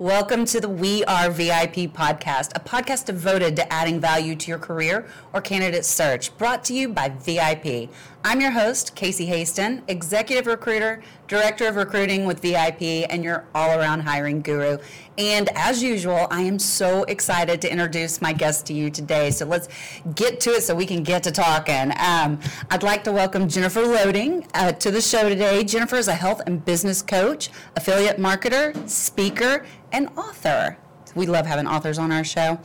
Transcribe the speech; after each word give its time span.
Welcome 0.00 0.44
to 0.46 0.60
the 0.60 0.68
We 0.68 1.04
Are 1.04 1.30
VIP 1.30 1.94
podcast, 1.94 2.50
a 2.56 2.58
podcast 2.58 3.04
devoted 3.04 3.54
to 3.54 3.72
adding 3.72 4.00
value 4.00 4.34
to 4.34 4.48
your 4.48 4.58
career 4.58 5.06
or 5.32 5.40
candidate 5.40 5.84
search, 5.84 6.36
brought 6.36 6.64
to 6.64 6.74
you 6.74 6.88
by 6.88 7.10
VIP. 7.10 7.88
I'm 8.26 8.40
your 8.40 8.52
host, 8.52 8.94
Casey 8.94 9.26
Hasten, 9.26 9.82
executive 9.86 10.46
recruiter, 10.46 11.02
director 11.28 11.68
of 11.68 11.76
recruiting 11.76 12.24
with 12.24 12.40
VIP, 12.40 13.06
and 13.10 13.22
your 13.22 13.44
all 13.54 13.78
around 13.78 14.00
hiring 14.00 14.40
guru. 14.40 14.78
And 15.18 15.50
as 15.54 15.82
usual, 15.82 16.26
I 16.30 16.40
am 16.40 16.58
so 16.58 17.04
excited 17.04 17.60
to 17.60 17.70
introduce 17.70 18.22
my 18.22 18.32
guest 18.32 18.64
to 18.68 18.72
you 18.72 18.88
today. 18.88 19.30
So 19.30 19.44
let's 19.44 19.68
get 20.14 20.40
to 20.40 20.52
it 20.52 20.62
so 20.62 20.74
we 20.74 20.86
can 20.86 21.02
get 21.02 21.22
to 21.24 21.30
talking. 21.30 21.92
Um, 21.98 22.40
I'd 22.70 22.82
like 22.82 23.04
to 23.04 23.12
welcome 23.12 23.46
Jennifer 23.46 23.82
Loehding 23.82 24.48
uh, 24.54 24.72
to 24.72 24.90
the 24.90 25.02
show 25.02 25.28
today. 25.28 25.62
Jennifer 25.62 25.96
is 25.96 26.08
a 26.08 26.14
health 26.14 26.40
and 26.46 26.64
business 26.64 27.02
coach, 27.02 27.50
affiliate 27.76 28.16
marketer, 28.16 28.88
speaker, 28.88 29.66
and 29.92 30.08
author. 30.16 30.78
We 31.14 31.26
love 31.26 31.44
having 31.44 31.66
authors 31.66 31.98
on 31.98 32.10
our 32.10 32.24
show. 32.24 32.58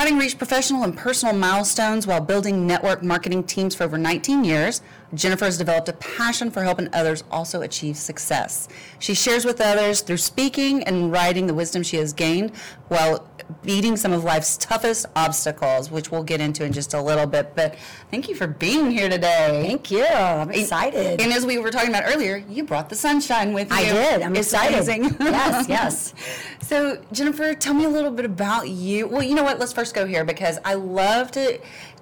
Having 0.00 0.16
reached 0.16 0.38
professional 0.38 0.82
and 0.84 0.96
personal 0.96 1.34
milestones 1.34 2.06
while 2.06 2.22
building 2.22 2.66
network 2.66 3.02
marketing 3.02 3.44
teams 3.44 3.74
for 3.74 3.84
over 3.84 3.98
19 3.98 4.46
years, 4.46 4.80
Jennifer 5.14 5.44
has 5.44 5.58
developed 5.58 5.88
a 5.88 5.92
passion 5.94 6.50
for 6.50 6.62
helping 6.62 6.88
others 6.92 7.24
also 7.30 7.62
achieve 7.62 7.96
success. 7.96 8.68
She 8.98 9.14
shares 9.14 9.44
with 9.44 9.60
others 9.60 10.02
through 10.02 10.18
speaking 10.18 10.82
and 10.84 11.10
writing 11.10 11.46
the 11.46 11.54
wisdom 11.54 11.82
she 11.82 11.96
has 11.96 12.12
gained 12.12 12.54
while 12.88 13.28
beating 13.62 13.96
some 13.96 14.12
of 14.12 14.24
life's 14.24 14.56
toughest 14.56 15.06
obstacles, 15.16 15.90
which 15.90 16.10
we'll 16.10 16.22
get 16.22 16.40
into 16.40 16.64
in 16.64 16.72
just 16.72 16.94
a 16.94 17.02
little 17.02 17.26
bit. 17.26 17.54
But 17.54 17.76
thank 18.10 18.28
you 18.28 18.34
for 18.34 18.46
being 18.46 18.90
here 18.90 19.08
today. 19.08 19.64
Thank 19.66 19.90
you. 19.90 20.04
I'm 20.04 20.50
excited. 20.50 21.20
And 21.20 21.32
as 21.32 21.44
we 21.44 21.58
were 21.58 21.70
talking 21.70 21.90
about 21.90 22.04
earlier, 22.06 22.36
you 22.48 22.64
brought 22.64 22.88
the 22.88 22.96
sunshine 22.96 23.52
with 23.52 23.70
you. 23.70 23.76
I 23.76 23.84
did. 23.84 24.22
I'm 24.22 24.34
it's 24.36 24.52
excited. 24.52 24.74
Amazing. 24.74 25.16
yes, 25.20 25.68
yes. 25.68 26.14
So, 26.60 27.02
Jennifer, 27.12 27.54
tell 27.54 27.74
me 27.74 27.84
a 27.84 27.88
little 27.88 28.10
bit 28.12 28.24
about 28.24 28.68
you. 28.68 29.08
Well, 29.08 29.22
you 29.22 29.34
know 29.34 29.42
what? 29.42 29.58
Let's 29.58 29.72
first 29.72 29.94
go 29.94 30.06
here 30.06 30.24
because 30.24 30.58
I 30.64 30.74
love 30.74 31.30
to 31.32 31.60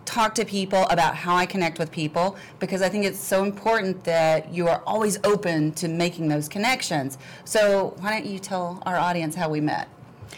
talk 0.08 0.34
to 0.36 0.44
people 0.44 0.86
about 0.88 1.14
how 1.14 1.36
I 1.36 1.44
connect 1.44 1.78
with 1.78 1.90
people 1.90 2.36
because 2.60 2.80
I 2.80 2.88
think 2.88 3.04
it's 3.04 3.18
so 3.18 3.44
important 3.44 4.04
that 4.04 4.52
you 4.52 4.66
are 4.66 4.82
always 4.86 5.18
open 5.22 5.72
to 5.72 5.88
making 5.88 6.28
those 6.28 6.48
connections. 6.48 7.18
So, 7.44 7.94
why 8.00 8.10
don't 8.12 8.26
you 8.26 8.38
tell 8.38 8.82
our 8.86 8.96
audience 8.96 9.34
how 9.34 9.50
we 9.50 9.60
met? 9.60 9.88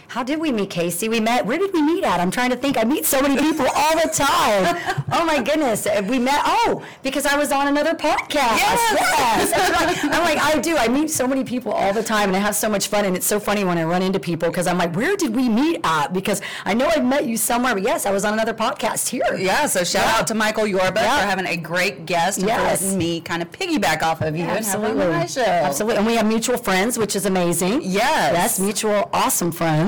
How 0.08 0.22
did 0.22 0.40
we 0.40 0.50
meet, 0.52 0.70
Casey? 0.70 1.08
We 1.08 1.20
met. 1.20 1.46
Where 1.46 1.58
did 1.58 1.72
we 1.72 1.82
meet 1.82 2.02
at? 2.04 2.18
I'm 2.20 2.30
trying 2.30 2.50
to 2.50 2.56
think. 2.56 2.76
I 2.76 2.84
meet 2.84 3.04
so 3.06 3.20
many 3.22 3.36
people 3.36 3.66
all 3.76 3.94
the 3.94 4.08
time. 4.12 5.04
oh 5.12 5.24
my 5.24 5.42
goodness, 5.42 5.86
uh, 5.86 6.02
we 6.08 6.18
met. 6.18 6.40
Oh, 6.44 6.84
because 7.02 7.26
I 7.26 7.36
was 7.36 7.52
on 7.52 7.68
another 7.68 7.94
podcast. 7.94 8.56
Yes. 8.56 9.52
yes. 9.52 10.04
I'm 10.04 10.22
like, 10.22 10.38
I 10.38 10.58
do. 10.60 10.76
I 10.76 10.88
meet 10.88 11.10
so 11.10 11.26
many 11.26 11.44
people 11.44 11.72
all 11.72 11.92
the 11.92 12.02
time, 12.02 12.28
and 12.30 12.36
I 12.36 12.40
have 12.40 12.54
so 12.56 12.68
much 12.68 12.88
fun. 12.88 13.04
And 13.04 13.16
it's 13.16 13.26
so 13.26 13.38
funny 13.40 13.64
when 13.64 13.78
I 13.78 13.84
run 13.84 14.02
into 14.02 14.18
people 14.20 14.48
because 14.48 14.66
I'm 14.66 14.78
like, 14.78 14.94
where 14.96 15.16
did 15.16 15.34
we 15.34 15.48
meet 15.48 15.80
at? 15.84 16.12
Because 16.12 16.42
I 16.64 16.74
know 16.74 16.88
I 16.88 17.00
met 17.00 17.26
you 17.26 17.36
somewhere, 17.36 17.74
but 17.74 17.82
yes, 17.82 18.04
I 18.06 18.10
was 18.10 18.24
on 18.24 18.32
another 18.32 18.54
podcast 18.54 19.08
here. 19.08 19.36
Yeah. 19.36 19.66
So 19.66 19.84
shout 19.84 20.04
Yeah. 20.06 20.16
out 20.18 20.26
to 20.28 20.34
Michael 20.34 20.66
Yorba 20.66 21.00
Yeah. 21.00 21.20
for 21.20 21.26
having 21.26 21.46
a 21.46 21.56
great 21.56 22.04
guest 22.06 22.38
and 22.38 22.48
Yes. 22.48 22.80
for 22.80 22.84
letting 22.86 22.98
me 22.98 23.20
kind 23.20 23.42
of 23.42 23.50
piggyback 23.52 24.02
off 24.02 24.20
of 24.22 24.36
you 24.36 24.44
Absolutely. 24.44 25.02
and 25.02 25.12
my 25.12 25.26
show. 25.26 25.42
Absolutely. 25.42 25.96
And 25.98 26.06
we 26.06 26.14
have 26.16 26.26
mutual 26.26 26.58
friends, 26.58 26.98
which 26.98 27.14
is 27.16 27.26
amazing. 27.26 27.80
Yes. 27.82 28.32
Yes, 28.32 28.58
mutual 28.60 29.08
awesome 29.12 29.52
friends. 29.52 29.79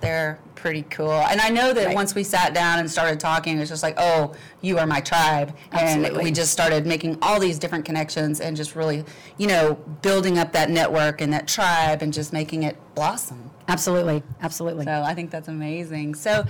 They're 0.00 0.38
pretty 0.54 0.82
cool. 0.90 1.10
And 1.12 1.40
I 1.40 1.48
know 1.48 1.72
that 1.72 1.86
Right. 1.86 1.94
once 1.94 2.14
we 2.14 2.22
sat 2.22 2.54
down 2.54 2.78
and 2.78 2.88
started 2.90 3.18
talking, 3.18 3.56
it 3.56 3.60
was 3.60 3.68
just 3.68 3.82
like, 3.82 3.94
oh, 3.98 4.32
you 4.60 4.78
are 4.78 4.86
my 4.86 5.00
tribe. 5.00 5.54
And 5.72 6.16
we 6.18 6.30
just 6.30 6.52
started 6.52 6.86
making 6.86 7.18
all 7.20 7.40
these 7.40 7.58
different 7.58 7.84
connections 7.84 8.40
and 8.40 8.56
just 8.56 8.76
really, 8.76 9.04
you 9.38 9.48
know, 9.48 9.74
building 10.02 10.38
up 10.38 10.52
that 10.52 10.70
network 10.70 11.20
and 11.20 11.32
that 11.32 11.48
tribe 11.48 12.00
and 12.02 12.12
just 12.12 12.32
making 12.32 12.62
it 12.62 12.76
blossom. 12.94 13.50
Absolutely. 13.68 14.22
Absolutely. 14.40 14.84
So 14.84 15.02
I 15.02 15.14
think 15.14 15.30
that's 15.30 15.48
amazing. 15.48 16.14
So 16.14 16.44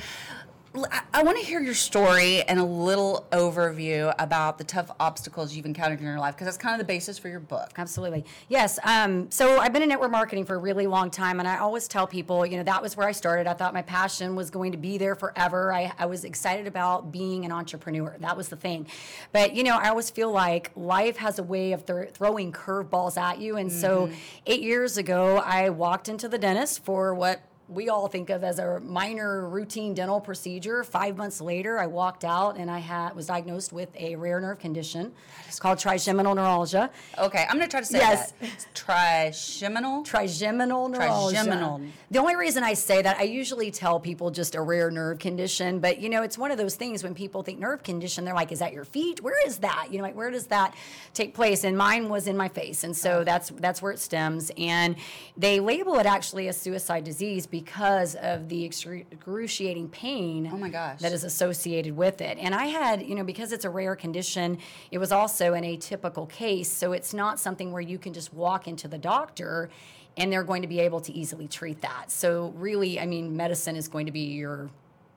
I- 0.75 1.03
I 1.15 1.23
want 1.23 1.39
to 1.39 1.45
hear 1.45 1.61
your 1.61 1.75
story 1.75 2.43
and 2.43 2.59
a 2.59 2.65
little 2.65 3.27
overview 3.31 4.15
about 4.19 4.57
the 4.57 4.65
tough 4.65 4.91
obstacles 4.99 5.55
you've 5.55 5.67
encountered 5.67 6.01
in 6.01 6.07
your 6.07 6.19
life 6.19 6.35
because 6.35 6.47
that's 6.47 6.57
kind 6.57 6.75
of 6.75 6.79
the 6.79 6.91
basis 6.91 7.19
for 7.19 7.29
your 7.29 7.41
book. 7.41 7.71
Absolutely. 7.77 8.25
Yes. 8.49 8.79
Um, 8.83 9.31
so 9.31 9.59
I've 9.59 9.73
been 9.75 9.83
in 9.83 9.91
network 9.91 10.11
marketing 10.11 10.47
for 10.47 10.55
a 10.55 10.59
really 10.59 10.87
long 10.87 11.11
time, 11.11 11.39
and 11.41 11.47
I 11.47 11.59
always 11.59 11.87
tell 11.87 12.07
people, 12.07 12.47
you 12.47 12.57
know, 12.57 12.63
that 12.63 12.81
was 12.81 12.97
where 12.97 13.07
I 13.07 13.13
started. 13.13 13.47
I 13.47 13.53
thought 13.53 13.75
my 13.75 13.83
passion 13.83 14.35
was 14.35 14.51
going 14.51 14.73
to 14.73 14.79
be 14.79 14.97
there 14.97 15.15
forever. 15.15 15.73
I, 15.75 15.93
I 15.99 16.07
was 16.07 16.25
excited 16.25 16.67
about 16.67 17.13
being 17.13 17.45
an 17.45 17.53
entrepreneur. 17.53 18.17
That 18.21 18.37
was 18.37 18.49
the 18.49 18.57
thing. 18.57 18.87
But, 19.33 19.55
you 19.55 19.65
know, 19.65 19.77
I 19.77 19.91
always 19.91 20.09
feel 20.09 20.33
like 20.33 20.71
life 20.75 21.19
has 21.19 21.39
a 21.39 21.43
way 21.43 21.73
of 21.73 21.85
thro- 21.85 22.07
throwing 22.07 22.51
curveballs 22.51 23.17
at 23.21 23.39
you. 23.39 23.57
And 23.59 23.71
so 23.71 24.11
eight 24.47 24.63
years 24.63 24.97
ago, 24.97 25.37
I 25.45 25.69
walked 25.69 26.09
into 26.09 26.29
the 26.29 26.39
dentist 26.39 26.83
for 26.85 27.15
what 27.15 27.43
we 27.69 27.89
all 27.89 28.07
think 28.09 28.29
of 28.29 28.45
as 28.45 28.59
a 28.59 28.81
minor 28.81 29.49
routine 29.49 29.95
dental 29.95 30.21
procedure. 30.21 30.85
Five 30.85 31.17
months 31.17 31.41
later, 31.41 31.79
I 31.79 31.87
walked 31.87 32.25
out 32.25 32.57
and 32.57 32.71
I 32.71 32.81
had 32.81 33.15
was 33.17 33.27
diagnosed 33.27 33.73
with 33.73 33.89
a 33.97 34.15
rare 34.17 34.41
nerve 34.41 34.59
condition. 34.59 35.13
It's 35.49 35.59
called 35.59 35.79
trigeminal 35.79 36.35
neuralgia. 36.35 36.91
Okay, 37.19 37.47
I'm 37.49 37.57
going 37.57 37.67
to 37.67 37.71
try 37.71 37.81
to 37.81 37.87
say 37.87 37.99
Yes. 37.99 38.33
that. 38.33 38.49
It's 38.49 38.67
trigeminal. 38.75 40.03
trigeminal 40.03 40.89
neuralgia. 40.89 41.37
Trigeminal. 41.37 41.81
The 42.11 42.19
only 42.19 42.37
reason 42.37 42.63
I 42.65 42.75
say 42.75 43.01
that, 43.03 43.17
I 43.19 43.23
usually 43.23 43.71
tell 43.71 43.99
people 44.01 44.31
just 44.31 44.55
a 44.55 44.61
rare 44.61 44.91
nerve 44.91 45.19
condition, 45.19 45.79
but 45.79 45.99
you 46.01 46.09
know, 46.09 46.23
it's 46.23 46.37
one 46.37 46.51
of 46.51 46.59
those 46.59 46.75
things 46.75 47.03
when 47.03 47.15
people 47.15 47.43
think 47.43 47.59
nerve 47.59 47.83
condition, 47.83 48.25
they're 48.25 48.35
like, 48.35 48.53
"Is 48.53 48.59
that 48.59 48.73
your 48.73 48.85
feet? 48.85 49.23
Where 49.23 49.47
is 49.47 49.59
that? 49.59 49.89
You 49.91 49.99
know, 49.99 50.05
like 50.05 50.17
where 50.17 50.31
does 50.31 50.47
that 50.49 50.75
take 51.15 51.33
place?" 51.35 51.65
And 51.65 51.77
mine 51.77 52.09
was 52.09 52.27
in 52.27 52.37
my 52.37 52.49
face, 52.49 52.85
and 52.85 52.95
so 52.97 53.25
that's 53.25 53.51
that's 53.51 53.81
where 53.81 53.93
it 53.93 53.99
stems. 53.99 54.51
And 54.59 54.97
they 55.37 55.61
label 55.61 55.99
it 55.99 56.07
actually 56.07 56.49
a 56.49 56.53
suicide 56.53 57.05
disease 57.05 57.47
because 57.53 58.15
of 58.15 58.49
the 58.49 58.65
excruciating 58.65 59.91
pain. 59.91 60.51
Oh 60.51 60.57
my 60.57 60.71
gosh. 60.71 61.01
That 61.01 61.13
is 61.13 61.23
associated 61.23 61.95
with 61.95 62.23
it. 62.23 62.39
And 62.41 62.55
I 62.55 62.65
had, 62.65 63.03
you 63.03 63.15
know, 63.15 63.25
because 63.25 63.53
it's 63.53 63.67
a 63.67 63.71
rare 63.71 63.95
condition, 63.95 64.59
it 64.91 64.97
was 64.97 65.13
also 65.13 65.53
an 65.53 65.63
atypical 65.63 66.27
case. 66.29 66.71
So 66.71 66.93
it's 66.93 67.13
not 67.13 67.39
something 67.39 67.71
where 67.71 67.83
you 67.83 67.99
can 67.99 68.15
just 68.15 68.33
walk 68.33 68.67
into 68.67 68.89
the 68.89 68.97
doctor 68.97 69.69
and 70.17 70.33
they're 70.33 70.45
going 70.45 70.63
to 70.63 70.69
be 70.69 70.81
able 70.81 71.01
to 71.03 71.13
easily 71.13 71.47
treat 71.47 71.83
that. 71.83 72.11
So 72.11 72.55
really, 72.57 72.99
I 72.99 73.05
mean, 73.05 73.37
medicine 73.37 73.77
is 73.77 73.87
going 73.87 74.07
to 74.07 74.13
be 74.13 74.33
your 74.33 74.71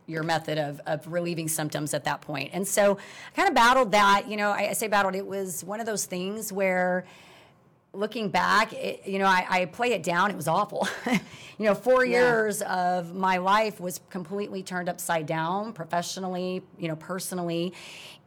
your 0.08 0.22
method 0.22 0.60
of, 0.60 0.80
of 0.86 1.08
relieving 1.08 1.48
symptoms 1.48 1.94
at 1.96 2.04
that 2.04 2.22
point. 2.22 2.52
And 2.54 2.68
so 2.68 2.96
I 2.96 3.36
kind 3.36 3.48
of 3.50 3.56
battled 3.56 3.92
that, 3.94 4.30
you 4.30 4.38
know, 4.38 4.52
I, 4.52 4.70
I 4.70 4.74
say 4.74 4.88
battled, 4.88 5.16
it 5.16 5.26
was 5.26 5.64
one 5.64 5.80
of 5.80 5.88
those 5.88 6.06
things 6.06 6.54
where 6.54 7.06
looking 7.96 8.30
back, 8.30 8.74
it, 8.74 9.02
you 9.08 9.20
know, 9.20 9.26
I, 9.26 9.46
I 9.50 9.66
play 9.66 9.94
it 9.94 10.04
down. 10.04 10.30
It 10.32 10.36
was 10.38 10.48
awful. 10.48 10.88
you 11.06 11.66
know, 11.66 11.74
four 11.76 12.06
Yeah. 12.06 12.20
years 12.20 12.62
of 12.64 13.16
my 13.16 13.38
life 13.38 13.80
was 13.80 14.02
completely 14.10 14.62
turned 14.64 14.90
upside 14.90 15.26
down, 15.26 15.74
professionally, 15.74 16.62
you 16.78 16.88
know, 16.88 16.96
personally. 16.96 17.74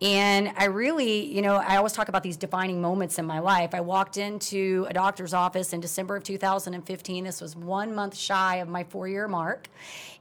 And 0.01 0.53
I 0.57 0.67
really, 0.67 1.27
you 1.27 1.43
know, 1.43 1.57
I 1.57 1.77
always 1.77 1.93
talk 1.93 2.09
about 2.09 2.23
these 2.23 2.37
defining 2.37 2.81
moments 2.81 3.19
in 3.19 3.27
my 3.27 3.41
life. 3.41 3.75
I 3.75 3.81
walked 3.81 4.17
into 4.17 4.87
a 4.89 4.93
doctor's 4.95 5.35
office 5.35 5.73
in 5.73 5.81
December 5.81 6.17
of 6.17 6.23
2015. 6.25 7.25
This 7.25 7.41
was 7.41 7.57
one 7.57 7.95
month 7.95 8.17
shy 8.17 8.57
of 8.57 8.69
my 8.69 8.85
four 8.85 9.09
year 9.09 9.29
mark. 9.29 9.69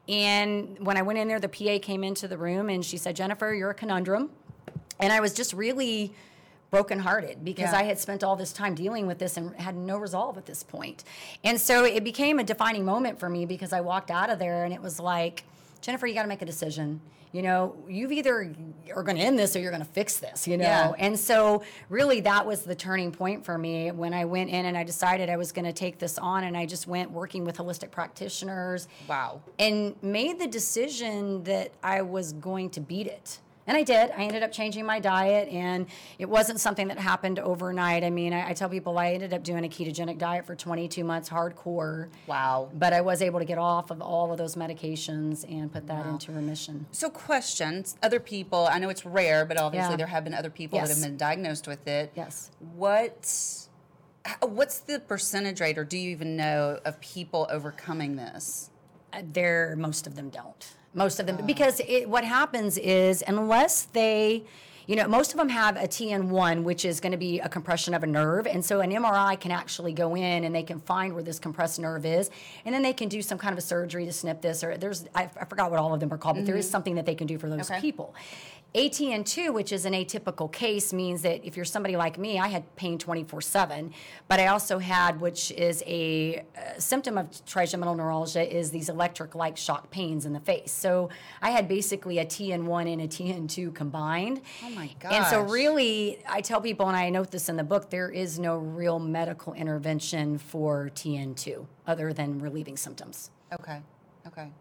And 0.10 0.78
when 0.80 0.98
I 0.98 1.02
went 1.02 1.20
in 1.20 1.28
there, 1.28 1.40
the 1.40 1.50
PA 1.50 1.80
came 1.82 2.04
into 2.04 2.28
the 2.28 2.38
room 2.38 2.70
and 2.70 2.84
she 2.84 2.98
said, 2.98 3.16
Jennifer, 3.16 3.54
you're 3.54 3.72
a 3.72 3.74
conundrum. 3.76 4.30
And 5.00 5.14
I 5.14 5.20
was 5.20 5.34
just 5.34 5.54
really 5.54 6.14
brokenhearted 6.70 7.44
because 7.46 7.72
Yeah. 7.72 7.80
I 7.80 7.84
had 7.84 7.98
spent 8.00 8.24
all 8.24 8.36
this 8.36 8.52
time 8.54 8.76
dealing 8.76 9.08
with 9.08 9.20
this 9.20 9.38
and 9.38 9.56
had 9.56 9.76
no 9.76 9.98
resolve 9.98 10.38
at 10.38 10.46
this 10.46 10.64
point. 10.64 11.04
And 11.44 11.60
so 11.60 11.86
it 11.86 12.04
became 12.04 12.40
a 12.40 12.44
defining 12.44 12.84
moment 12.86 13.20
for 13.20 13.30
me 13.30 13.46
because 13.46 13.72
I 13.74 13.82
walked 13.82 14.12
out 14.12 14.30
of 14.30 14.40
there 14.40 14.66
and 14.66 14.74
it 14.74 14.82
was 14.82 15.00
like, 15.00 15.44
Jennifer, 15.82 16.08
you 16.08 16.14
got 16.14 16.24
to 16.24 16.28
make 16.28 16.42
a 16.42 16.46
decision. 16.46 17.00
You 17.34 17.42
know, 17.42 17.76
you've 17.88 18.14
either 18.14 18.54
are 18.96 19.04
going 19.04 19.18
to 19.18 19.22
end 19.22 19.38
this 19.38 19.56
or 19.56 19.60
you're 19.60 19.70
going 19.72 19.84
to 19.84 19.90
fix 19.90 20.18
this, 20.18 20.48
you 20.48 20.58
know? 20.58 20.64
Yeah. 20.64 20.94
And 20.98 21.20
so 21.20 21.62
really 21.90 22.22
that 22.22 22.46
was 22.46 22.62
the 22.64 22.74
turning 22.74 23.12
point 23.12 23.46
for 23.46 23.58
me 23.58 23.92
when 23.92 24.14
I 24.14 24.24
went 24.26 24.50
in 24.50 24.66
and 24.66 24.78
I 24.78 24.84
decided 24.84 25.30
I 25.30 25.36
was 25.38 25.52
going 25.52 25.66
to 25.66 25.74
take 25.74 26.00
this 26.00 26.18
on 26.18 26.46
and 26.46 26.56
I 26.58 26.66
just 26.66 26.88
went 26.88 27.12
working 27.12 27.44
with 27.44 27.58
holistic 27.58 27.92
practitioners 27.92 28.88
Wow. 29.08 29.42
and 29.60 29.96
made 30.02 30.40
the 30.40 30.48
decision 30.48 31.44
that 31.44 31.72
I 31.84 32.02
was 32.02 32.32
going 32.34 32.70
to 32.72 32.80
beat 32.82 33.08
it. 33.08 33.40
And 33.68 33.76
I 33.76 33.84
did. 33.84 34.12
I 34.12 34.24
ended 34.24 34.44
up 34.44 34.52
changing 34.54 34.86
my 34.86 35.00
diet, 35.02 35.50
and 35.50 35.88
it 36.18 36.30
wasn't 36.30 36.62
something 36.62 36.88
that 36.88 36.98
happened 36.98 37.38
overnight. 37.38 38.04
I 38.06 38.10
mean, 38.10 38.32
I, 38.32 38.50
I 38.50 38.54
tell 38.54 38.70
people 38.70 38.98
I 38.98 39.12
ended 39.12 39.34
up 39.34 39.44
doing 39.44 39.66
a 39.66 39.68
ketogenic 39.68 40.18
diet 40.18 40.46
for 40.46 40.56
22 40.56 41.04
months, 41.04 41.30
hardcore. 41.30 42.08
Wow. 42.28 42.70
But 42.74 42.94
I 42.94 43.02
was 43.02 43.22
able 43.22 43.40
to 43.40 43.46
get 43.46 43.58
off 43.58 43.92
of 43.92 44.02
all 44.02 44.32
of 44.32 44.38
those 44.38 44.56
medications 44.56 45.44
and 45.52 45.72
put 45.72 45.86
that 45.88 46.06
into 46.06 46.32
remission. 46.32 46.86
So, 46.94 47.10
questions. 47.10 47.98
Other 48.02 48.22
people, 48.22 48.68
I 48.72 48.80
know 48.80 48.88
it's 48.88 49.06
rare, 49.06 49.46
but 49.46 49.58
obviously 49.58 49.92
Yeah. 49.92 49.98
there 49.98 50.08
have 50.08 50.24
been 50.24 50.34
other 50.34 50.50
people 50.50 50.80
that 50.80 50.88
have 50.88 51.02
been 51.02 51.18
diagnosed 51.18 51.68
with 51.68 51.86
it. 51.88 52.14
Yes. 52.16 52.52
What, 52.76 53.68
what's 54.42 54.80
the 54.80 55.00
percentage 55.02 55.60
rate, 55.60 55.78
or 55.78 55.84
do 55.84 55.98
you 55.98 56.10
even 56.12 56.38
know, 56.38 56.80
of 56.86 57.02
people 57.02 57.48
overcoming 57.50 58.16
this? 58.16 58.70
Uh, 59.12 59.24
There, 59.30 59.76
most 59.78 60.08
of 60.08 60.16
them 60.16 60.30
don't. 60.30 60.74
Most 60.94 61.20
of 61.20 61.28
them, 61.28 61.38
ah. 61.40 61.46
because 61.46 61.82
it, 61.88 62.10
what 62.10 62.24
happens 62.24 62.78
is 62.78 63.24
unless 63.28 63.84
they, 63.84 64.44
you 64.88 64.96
know, 64.96 65.08
most 65.08 65.32
of 65.32 65.38
them 65.38 65.50
have 65.50 65.76
a 65.76 65.88
TN1, 65.88 66.64
which 66.64 66.86
is 66.86 67.00
going 67.00 67.12
to 67.12 67.18
be 67.18 67.40
a 67.40 67.50
compression 67.50 67.94
of 67.94 68.04
a 68.04 68.08
nerve, 68.08 68.48
and 68.48 68.64
so 68.64 68.80
an 68.80 68.92
MRI 68.92 69.40
can 69.40 69.52
actually 69.52 69.92
go 69.92 70.16
in 70.16 70.44
and 70.46 70.56
they 70.56 70.64
can 70.64 70.80
find 70.80 71.14
where 71.14 71.24
this 71.24 71.40
compressed 71.40 71.78
nerve 71.80 72.06
is, 72.06 72.30
and 72.66 72.74
then 72.74 72.82
they 72.82 72.94
can 72.94 73.10
do 73.10 73.22
some 73.22 73.38
kind 73.38 73.52
of 73.52 73.58
a 73.58 73.62
surgery 73.62 74.06
to 74.06 74.14
snip 74.14 74.42
this, 74.42 74.64
or 74.64 74.78
there's 74.78 75.06
I, 75.14 75.30
I 75.40 75.46
forgot 75.46 75.72
what 75.72 75.80
all 75.80 75.94
of 75.94 76.00
them 76.00 76.12
are 76.14 76.18
called, 76.18 76.38
but 76.38 76.46
there 76.46 76.56
is 76.56 76.66
mm-hmm. 76.66 76.72
something 76.72 76.96
that 76.96 77.06
they 77.06 77.16
can 77.16 77.28
do 77.28 77.38
for 77.38 77.50
those 77.50 77.70
Okay. 77.70 77.82
people. 77.82 78.16
ATN2, 78.76 79.54
which 79.54 79.72
is 79.72 79.86
an 79.86 79.94
atypical 79.94 80.52
case, 80.52 80.94
means 80.94 81.22
that 81.24 81.44
if 81.44 81.56
you're 81.56 81.66
somebody 81.66 81.96
like 81.96 82.18
me, 82.18 82.38
I 82.38 82.48
had 82.48 82.76
pain 82.76 82.98
24 82.98 83.42
7, 83.42 83.94
but 84.28 84.40
I 84.40 84.48
also 84.48 84.78
had, 84.78 85.20
which 85.20 85.52
is 85.52 85.84
a, 85.88 86.46
uh 86.56 86.80
symptom 86.80 87.18
of 87.18 87.44
trigeminal 87.46 87.96
neuralgia, 87.96 88.56
is 88.56 88.70
these 88.70 88.90
electric 88.90 89.34
like 89.36 89.58
shock 89.58 89.90
pains 89.90 90.26
in 90.26 90.34
the 90.34 90.40
face. 90.40 90.72
So 90.72 91.10
I 91.42 91.50
had 91.52 91.68
basically 91.68 92.20
a 92.20 92.26
TN1 92.26 92.92
and 92.94 93.02
a 93.02 93.08
TN2 93.08 93.74
combined. 93.74 94.42
Oh 94.64 94.70
my 94.70 94.90
God. 95.00 95.14
And 95.14 95.26
so, 95.26 95.42
really, 95.42 96.20
I 96.30 96.42
tell 96.42 96.62
people, 96.62 96.88
and 96.88 96.96
I 96.96 97.10
note 97.10 97.32
this 97.32 97.50
in 97.50 97.56
the 97.56 97.64
book, 97.64 97.90
there 97.90 98.10
is 98.10 98.38
no 98.38 98.58
real 98.58 99.00
medical 99.00 99.54
intervention 99.54 100.38
for 100.38 100.92
TN2 100.94 101.66
other 101.88 102.14
than 102.14 102.40
relieving 102.40 102.78
symptoms. 102.78 103.32
Okay. 103.54 103.82
Okay. 104.28 104.52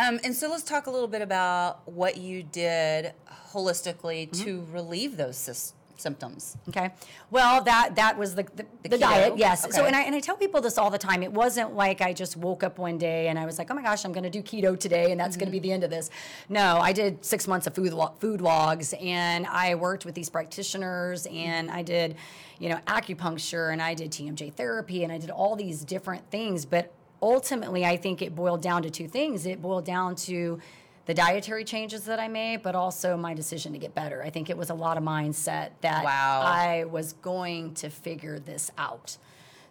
Um, 0.00 0.18
and 0.24 0.34
so 0.34 0.48
let's 0.48 0.62
talk 0.62 0.86
a 0.86 0.90
little 0.90 1.08
bit 1.08 1.22
about 1.22 1.86
what 1.88 2.16
you 2.16 2.42
did 2.42 3.12
holistically 3.52 4.28
Mm-hmm. 4.30 4.44
to 4.44 4.66
relieve 4.72 5.16
those 5.16 5.74
symptoms. 5.96 6.56
Okay. 6.68 6.90
Well, 7.30 7.62
that 7.64 7.96
that 7.96 8.16
was 8.16 8.34
the 8.34 8.44
the, 8.44 8.64
the, 8.82 8.96
keto? 8.96 9.00
diet. 9.00 9.36
Yes. 9.36 9.64
Okay. 9.64 9.72
So 9.72 9.84
and 9.84 9.94
I 9.94 10.02
and 10.02 10.14
I 10.14 10.20
tell 10.20 10.36
people 10.36 10.60
this 10.60 10.78
all 10.78 10.90
the 10.90 10.98
time. 10.98 11.22
It 11.22 11.32
wasn't 11.32 11.74
like 11.74 12.00
I 12.00 12.12
just 12.12 12.36
woke 12.36 12.62
up 12.62 12.78
one 12.78 12.96
day 12.98 13.28
and 13.28 13.38
I 13.38 13.44
was 13.44 13.58
like, 13.58 13.70
oh 13.70 13.74
my 13.74 13.82
gosh, 13.82 14.04
I'm 14.04 14.12
going 14.12 14.24
to 14.24 14.30
do 14.30 14.42
keto 14.42 14.78
today, 14.78 15.10
and 15.10 15.20
that's 15.20 15.36
going 15.36 15.46
to 15.48 15.52
be 15.52 15.58
the 15.58 15.72
end 15.72 15.84
of 15.84 15.90
this. 15.90 16.10
No, 16.48 16.78
I 16.78 16.92
did 16.92 17.24
six 17.24 17.46
months 17.46 17.66
of 17.66 17.74
food 17.74 17.92
food 18.18 18.40
logs, 18.40 18.94
and 19.00 19.46
I 19.46 19.74
worked 19.74 20.04
with 20.04 20.14
these 20.14 20.30
practitioners, 20.30 21.26
and 21.26 21.70
I 21.70 21.82
did, 21.82 22.16
you 22.58 22.70
know, 22.70 22.78
acupuncture, 22.86 23.72
and 23.72 23.82
I 23.82 23.94
did 23.94 24.10
TMJ 24.10 24.54
therapy, 24.54 25.04
and 25.04 25.12
I 25.12 25.18
did 25.18 25.30
all 25.30 25.56
these 25.56 25.84
different 25.84 26.30
things, 26.30 26.64
but 26.64 26.92
ultimately 27.22 27.84
i 27.84 27.96
think 27.96 28.22
it 28.22 28.34
boiled 28.34 28.62
down 28.62 28.82
to 28.82 28.90
two 28.90 29.06
things 29.08 29.46
it 29.46 29.60
boiled 29.60 29.84
down 29.84 30.14
to 30.14 30.58
the 31.06 31.14
dietary 31.14 31.64
changes 31.64 32.04
that 32.04 32.18
i 32.20 32.28
made 32.28 32.62
but 32.62 32.74
also 32.74 33.16
my 33.16 33.34
decision 33.34 33.72
to 33.72 33.78
get 33.78 33.94
better 33.94 34.22
i 34.22 34.30
think 34.30 34.48
it 34.48 34.56
was 34.56 34.70
a 34.70 34.74
lot 34.74 34.96
of 34.96 35.02
mindset 35.02 35.70
that 35.80 36.04
Wow. 36.04 36.42
i 36.44 36.84
was 36.84 37.12
going 37.14 37.74
to 37.74 37.90
figure 37.90 38.38
this 38.38 38.70
out 38.78 39.16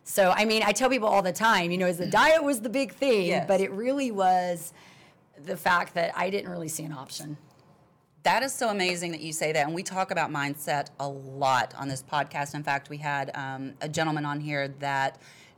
so 0.04 0.31
i 0.36 0.46
mean 0.46 0.62
i 0.63 0.72
tell 0.72 0.90
people 0.90 1.07
all 1.07 1.22
the 1.22 1.31
time 1.34 1.72
you 1.72 1.78
know 1.78 1.88
as 1.88 1.98
the 1.98 2.07
diet 2.07 2.44
was 2.44 2.62
the 2.62 2.69
big 2.69 2.94
thing 2.94 3.28
Yes. 3.28 3.46
but 3.48 3.62
it 3.62 3.72
really 3.72 4.12
was 4.12 4.74
the 5.44 5.57
fact 5.57 5.94
that 5.96 6.12
i 6.16 6.30
didn't 6.30 6.51
really 6.51 6.68
see 6.68 6.84
an 6.84 6.94
option 6.94 7.38
That 8.24 8.44
is 8.44 8.54
so 8.54 8.68
amazing 8.69 9.12
that 9.13 9.22
you 9.22 9.31
say 9.31 9.54
that. 9.54 9.66
And 9.66 9.74
we 9.74 9.81
talk 9.81 10.12
about 10.12 10.30
mindset 10.30 10.88
a 11.00 11.07
lot 11.07 11.74
on 11.80 11.88
this 11.88 12.04
podcast. 12.04 12.54
In 12.54 12.63
fact, 12.63 12.90
we 12.90 12.98
had 12.98 13.31
um, 13.34 13.74
a 13.80 13.88
gentleman 13.88 14.25
on 14.25 14.42
here 14.42 14.68
that 14.80 15.18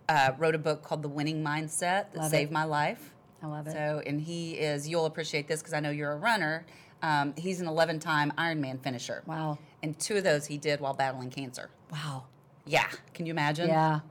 uh, 0.10 0.32
wrote 0.38 0.56
a 0.56 0.60
book 0.60 0.84
called 0.84 1.02
The 1.02 1.10
Winning 1.10 1.44
Mindset 1.44 2.12
that 2.12 2.16
Love 2.18 2.26
it. 2.28 2.30
saved 2.30 2.52
my 2.52 2.64
life. 2.64 3.14
I 3.44 3.48
love 3.48 3.68
it. 3.68 3.72
So, 3.74 4.02
and 4.06 4.22
he 4.22 4.54
is, 4.54 4.88
you'll 4.88 5.06
appreciate 5.06 5.48
this 5.48 5.62
because 5.62 5.74
I 5.74 5.80
know 5.80 5.90
you're 5.90 6.12
a 6.12 6.18
runner. 6.18 6.66
Um, 7.02 7.34
he's 7.38 7.60
an 7.62 7.68
11 7.68 8.00
time 8.00 8.32
Ironman 8.38 8.80
finisher. 8.84 9.24
Wow. 9.26 9.58
And 9.82 9.98
two 10.00 10.18
of 10.18 10.24
those 10.24 10.46
he 10.46 10.58
did 10.58 10.80
while 10.80 10.94
battling 10.94 11.30
cancer. 11.32 11.70
wow 11.92 12.26
Yeah. 12.66 12.88
Can 13.16 13.26
you 13.26 13.32
imagine? 13.32 13.68
yeah 13.70 14.02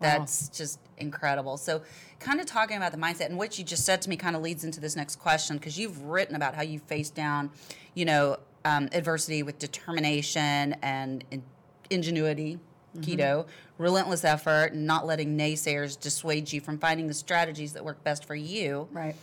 That's 0.00 0.48
just 0.50 0.78
incredible. 0.98 1.56
So, 1.56 1.82
kind 2.20 2.38
of 2.40 2.46
talking 2.46 2.76
about 2.76 2.92
the 2.92 2.98
mindset 2.98 3.26
and 3.26 3.36
what 3.38 3.58
you 3.58 3.64
just 3.64 3.84
said 3.84 4.00
to 4.02 4.08
me 4.08 4.16
kind 4.16 4.36
of 4.36 4.42
leads 4.42 4.62
into 4.64 4.78
this 4.80 4.94
next 4.94 5.16
question 5.16 5.56
because 5.56 5.76
you've 5.78 6.02
written 6.04 6.36
about 6.36 6.54
how 6.54 6.62
you 6.62 6.78
faced 6.78 7.14
down, 7.16 7.50
you 7.94 8.04
know, 8.04 8.36
um, 8.64 8.88
adversity 8.92 9.42
with 9.42 9.58
determination 9.58 10.76
and 10.82 11.24
in- 11.32 11.42
ingenuity, 11.90 12.58
keto, 12.98 13.46
relentless 13.78 14.24
effort, 14.24 14.72
and 14.72 14.86
not 14.86 15.06
letting 15.06 15.38
naysayers 15.38 15.98
dissuade 15.98 16.52
you 16.52 16.60
from 16.60 16.78
finding 16.78 17.06
the 17.06 17.14
strategies 17.14 17.72
that 17.72 17.84
work 17.84 18.02
best 18.04 18.24
for 18.24 18.34
you. 18.34 18.88
right 18.92 19.16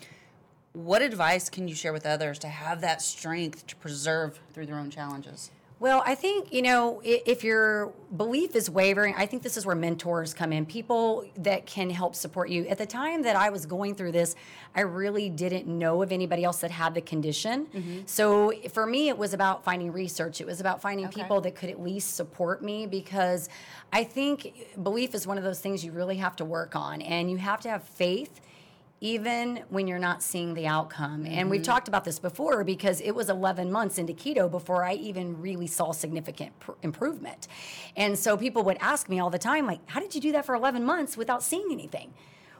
What 0.74 1.02
advice 1.02 1.50
can 1.50 1.68
you 1.68 1.75
share 1.75 1.94
with 1.94 2.06
others 2.06 2.40
to 2.40 2.48
have 2.48 2.81
that 2.81 3.02
strength 3.02 3.68
to 3.68 3.75
preserve 3.75 4.40
through 4.54 4.66
their 4.66 4.78
own 4.78 4.90
challenges? 4.90 5.52
Well, 5.77 6.01
I 6.06 6.16
think, 6.16 6.54
you 6.54 6.62
know, 6.62 7.01
if 7.04 7.44
your 7.44 7.92
belief 8.16 8.56
is 8.56 8.69
wavering, 8.69 9.13
I 9.18 9.25
think 9.25 9.44
this 9.44 9.57
is 9.57 9.66
where 9.66 9.75
mentors 9.75 10.33
come 10.33 10.54
in. 10.54 10.66
People 10.66 11.25
that 11.38 11.66
can 11.66 11.89
help 11.89 12.16
support 12.16 12.50
you. 12.50 12.66
At 12.68 12.77
the 12.77 12.86
time 12.86 13.24
that 13.24 13.36
I 13.36 13.50
was 13.50 13.66
going 13.66 13.95
through 13.95 14.13
this, 14.13 14.36
I 14.74 14.81
really 14.81 15.30
didn't 15.30 15.68
know 15.68 16.01
of 16.01 16.13
anybody 16.13 16.45
else 16.45 16.60
that 16.60 16.72
had 16.72 16.94
the 16.94 17.01
condition. 17.01 17.66
Mm-hmm. 17.66 18.00
So 18.06 18.54
for 18.72 18.86
me, 18.86 19.10
it 19.10 19.18
was 19.18 19.33
about 19.33 19.66
finding 19.66 19.92
research. 19.92 20.39
It 20.39 20.48
was 20.48 20.62
about 20.62 20.81
finding 20.81 21.07
Okay. 21.07 21.22
people 21.22 21.42
that 21.42 21.56
could 21.56 21.69
at 21.69 21.81
least 21.81 22.16
support 22.16 22.63
me 22.63 22.88
because 22.88 23.50
I 23.92 24.06
think 24.06 24.54
belief 24.81 25.13
is 25.13 25.28
one 25.28 25.38
of 25.38 25.44
those 25.44 25.60
things 25.60 25.83
you 25.83 25.92
really 25.92 26.18
have 26.18 26.38
to 26.38 26.45
work 26.45 26.75
on 26.78 27.01
and 27.01 27.30
you 27.30 27.36
have 27.38 27.60
to 27.62 27.69
have 27.69 27.83
faith 27.83 28.39
even 29.01 29.63
when 29.69 29.88
you're 29.88 30.00
not 30.00 30.24
seeing 30.24 30.53
the 30.53 30.65
outcome. 30.65 31.25
And 31.25 31.50
we've 31.50 31.62
talked 31.62 31.88
about 31.88 32.06
this 32.06 32.18
before 32.18 32.63
because 32.63 33.01
it 33.01 33.12
was 33.12 33.30
11 33.30 33.71
months 33.71 33.97
into 33.97 34.13
keto 34.13 34.50
before 34.50 34.83
I 34.83 34.94
even 34.94 35.39
really 35.42 35.68
saw 35.68 35.92
significant 35.92 36.57
pr- 36.59 36.71
improvement. 36.81 37.47
And 37.97 38.18
so 38.18 38.38
people 38.38 38.63
would 38.63 38.77
ask 38.80 39.09
me 39.09 39.19
all 39.19 39.30
the 39.30 39.38
time, 39.38 39.68
like, 39.68 39.80
how 39.89 40.00
did 40.00 40.15
you 40.15 40.21
do 40.21 40.31
that 40.31 40.45
for 40.45 40.56
11 40.56 40.83
months 40.83 41.18
without 41.18 41.44
seeing 41.44 41.68
anything? 41.71 42.13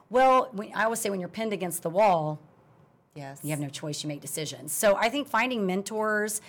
Well, 0.10 0.50
when, 0.52 0.72
I 0.76 0.84
always 0.84 1.00
say 1.00 1.10
when 1.10 1.20
you're 1.20 1.30
pinned 1.30 1.54
against 1.54 1.84
the 1.84 1.90
wall, 1.90 2.40
Yes. 3.16 3.40
you 3.42 3.52
have 3.52 3.60
no 3.62 3.70
choice, 3.70 4.04
you 4.04 4.10
make 4.10 4.22
decisions. 4.22 4.74
So 4.74 4.98
I 4.98 5.10
think 5.10 5.28
finding 5.30 5.66
mentors, 5.66 6.42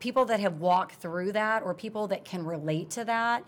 people 0.00 0.26
that 0.26 0.38
have 0.40 0.60
walked 0.60 0.96
through 0.96 1.32
that 1.32 1.62
or 1.62 1.74
people 1.74 2.06
that 2.08 2.24
can 2.26 2.44
relate 2.44 2.90
to 2.90 3.04
that 3.06 3.42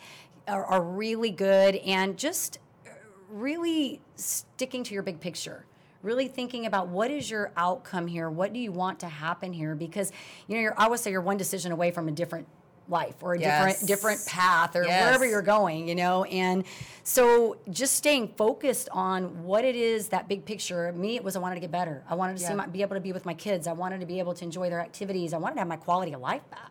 are, 0.48 0.64
are 0.64 0.82
really 0.82 1.30
good 1.30 1.76
and 1.76 2.16
just 2.16 2.58
uh, 2.86 2.90
really 3.30 4.00
sticking 4.16 4.82
to 4.84 4.94
your 4.94 5.02
big 5.02 5.20
picture. 5.20 5.66
Really 6.02 6.26
thinking 6.26 6.66
about 6.66 6.88
what 6.88 7.10
is 7.10 7.30
your 7.30 7.52
outcome 7.56 8.08
here? 8.08 8.28
What 8.28 8.52
do 8.52 8.58
you 8.58 8.72
want 8.72 9.00
to 9.00 9.08
happen 9.08 9.52
here? 9.52 9.74
Because 9.76 10.10
you 10.48 10.56
know, 10.56 10.60
you're, 10.60 10.74
I 10.76 10.88
would 10.88 10.98
say 10.98 11.12
you're 11.12 11.20
one 11.20 11.36
decision 11.36 11.70
away 11.70 11.92
from 11.92 12.08
a 12.08 12.12
different 12.12 12.46
life 12.88 13.14
or 13.22 13.34
a 13.34 13.38
Yes. 13.38 13.78
different 13.78 13.86
different 13.88 14.26
path 14.26 14.74
or 14.74 14.82
Yes. 14.84 15.04
wherever 15.04 15.24
you're 15.24 15.42
going, 15.42 15.86
you 15.88 15.94
know. 15.94 16.24
And 16.24 16.64
so 17.04 17.56
just 17.70 17.94
staying 17.94 18.34
focused 18.36 18.88
on 18.90 19.44
what 19.44 19.64
it 19.64 19.76
is 19.76 20.08
that 20.08 20.26
big 20.26 20.44
picture. 20.44 20.92
Me, 20.92 21.14
it 21.14 21.22
was 21.22 21.36
I 21.36 21.38
wanted 21.38 21.54
to 21.54 21.60
get 21.60 21.70
better. 21.70 22.02
I 22.10 22.16
wanted 22.16 22.36
to 22.38 22.44
see 22.44 22.52
my, 22.54 22.66
be 22.66 22.82
able 22.82 22.96
to 22.96 23.00
be 23.00 23.12
with 23.12 23.24
my 23.24 23.34
kids. 23.34 23.68
I 23.68 23.72
wanted 23.72 24.00
to 24.00 24.06
be 24.06 24.18
able 24.18 24.34
to 24.34 24.44
enjoy 24.44 24.70
their 24.70 24.80
activities. 24.80 25.32
I 25.32 25.38
wanted 25.38 25.54
to 25.54 25.60
have 25.60 25.68
my 25.68 25.76
quality 25.76 26.12
of 26.14 26.20
life 26.20 26.42
back. 26.50 26.70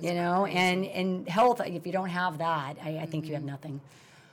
You 0.00 0.14
know, 0.14 0.42
crazy. 0.44 0.58
and 0.58 0.84
and 0.86 1.28
health. 1.28 1.60
If 1.64 1.86
you 1.86 1.92
don't 1.92 2.08
have 2.08 2.38
that, 2.38 2.76
I, 2.82 2.98
I 3.02 3.06
think 3.06 3.26
you 3.28 3.34
have 3.34 3.44
nothing. 3.44 3.80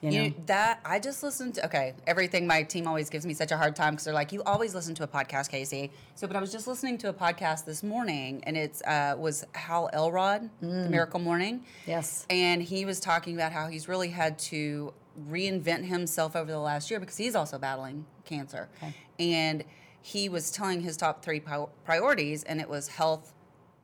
You 0.03 0.11
know. 0.11 0.23
You, 0.23 0.33
that 0.47 0.79
I 0.83 0.99
just 0.99 1.23
listened 1.23 1.55
to. 1.55 1.65
Okay, 1.65 1.93
everything 2.05 2.45
my 2.45 2.63
team 2.63 2.87
always 2.87 3.09
gives 3.09 3.25
me 3.25 3.33
such 3.33 3.51
a 3.53 3.57
hard 3.57 3.75
time 3.75 3.93
because 3.93 4.03
they're 4.05 4.13
like, 4.13 4.31
"You 4.33 4.43
always 4.43 4.75
listen 4.75 4.93
to 4.95 5.03
a 5.03 5.07
podcast, 5.07 5.49
Casey." 5.49 5.91
So, 6.15 6.27
but 6.27 6.35
I 6.35 6.41
was 6.41 6.51
just 6.51 6.67
listening 6.67 6.97
to 6.99 7.09
a 7.09 7.13
podcast 7.13 7.63
this 7.65 7.83
morning, 7.83 8.43
and 8.45 8.57
it's 8.57 8.81
uh, 8.83 9.15
was 9.17 9.45
Hal 9.53 9.89
Elrod, 9.93 10.49
The 10.59 10.89
Miracle 10.89 11.21
Morning. 11.21 11.59
Mm. 11.59 11.63
Yes. 11.87 12.25
and 12.29 12.61
he 12.61 12.83
was 12.85 12.99
talking 12.99 13.33
about 13.35 13.53
how 13.53 13.67
he's 13.67 13.87
really 13.87 14.09
had 14.09 14.37
to 14.39 14.93
reinvent 15.29 15.85
himself 15.85 16.35
over 16.35 16.51
the 16.51 16.59
last 16.59 16.91
year 16.91 16.99
because 16.99 17.17
he's 17.17 17.35
also 17.35 17.57
battling 17.57 18.05
cancer, 18.25 18.67
Okay. 18.77 18.93
and 19.19 19.63
he 20.01 20.27
was 20.27 20.51
telling 20.51 20.81
his 20.81 20.97
top 20.97 21.23
three 21.23 21.39
pri- 21.39 21.67
priorities, 21.85 22.43
and 22.43 22.59
it 22.59 22.67
was 22.67 22.89
health, 22.89 23.31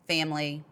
family, 0.07 0.63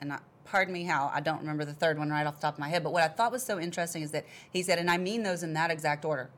and 0.00 0.12
pardon 0.46 0.72
me 0.72 0.84
how 0.84 1.10
I 1.14 1.20
don't 1.20 1.38
remember 1.40 1.64
the 1.64 1.74
third 1.74 1.98
one 1.98 2.08
right 2.10 2.26
off 2.26 2.36
the 2.36 2.42
top 2.42 2.54
of 2.54 2.60
my 2.60 2.68
head. 2.68 2.82
But 2.82 2.92
what 2.92 3.02
I 3.02 3.08
thought 3.08 3.30
was 3.32 3.42
so 3.44 3.58
interesting 3.60 4.02
is 4.02 4.12
that 4.12 4.24
he 4.50 4.62
said, 4.62 4.78
and 4.78 4.90
I 4.90 4.96
mean 4.96 5.22
those 5.22 5.42
in 5.42 5.52
that 5.52 5.70
exact 5.70 6.04
order: 6.04 6.30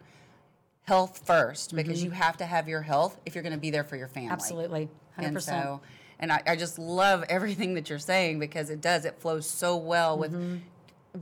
health 0.85 1.23
first, 1.25 1.75
because 1.75 2.03
you 2.03 2.11
have 2.11 2.37
to 2.39 2.47
have 2.47 2.69
your 2.69 2.83
health 2.83 3.19
if 3.27 3.35
you're 3.35 3.43
going 3.43 3.53
to 3.55 3.59
be 3.61 3.71
there 3.71 3.85
for 3.85 3.97
your 3.97 4.09
family. 4.09 4.27
Mm-hmm. 4.29 4.33
Absolutely, 4.35 4.89
hundred 5.15 5.27
And 5.29 5.37
percent. 5.37 5.63
so, 5.65 5.81
and 6.19 6.33
I, 6.33 6.43
I 6.47 6.57
just 6.57 6.79
love 6.79 7.25
everything 7.29 7.75
that 7.75 7.89
you're 7.91 7.99
saying 7.99 8.39
because 8.39 8.71
it 8.71 8.81
does. 8.81 9.05
It 9.05 9.21
flows 9.21 9.49
so 9.49 9.77
well 9.77 10.19
with 10.19 10.33
Mm-hmm. 10.33 10.57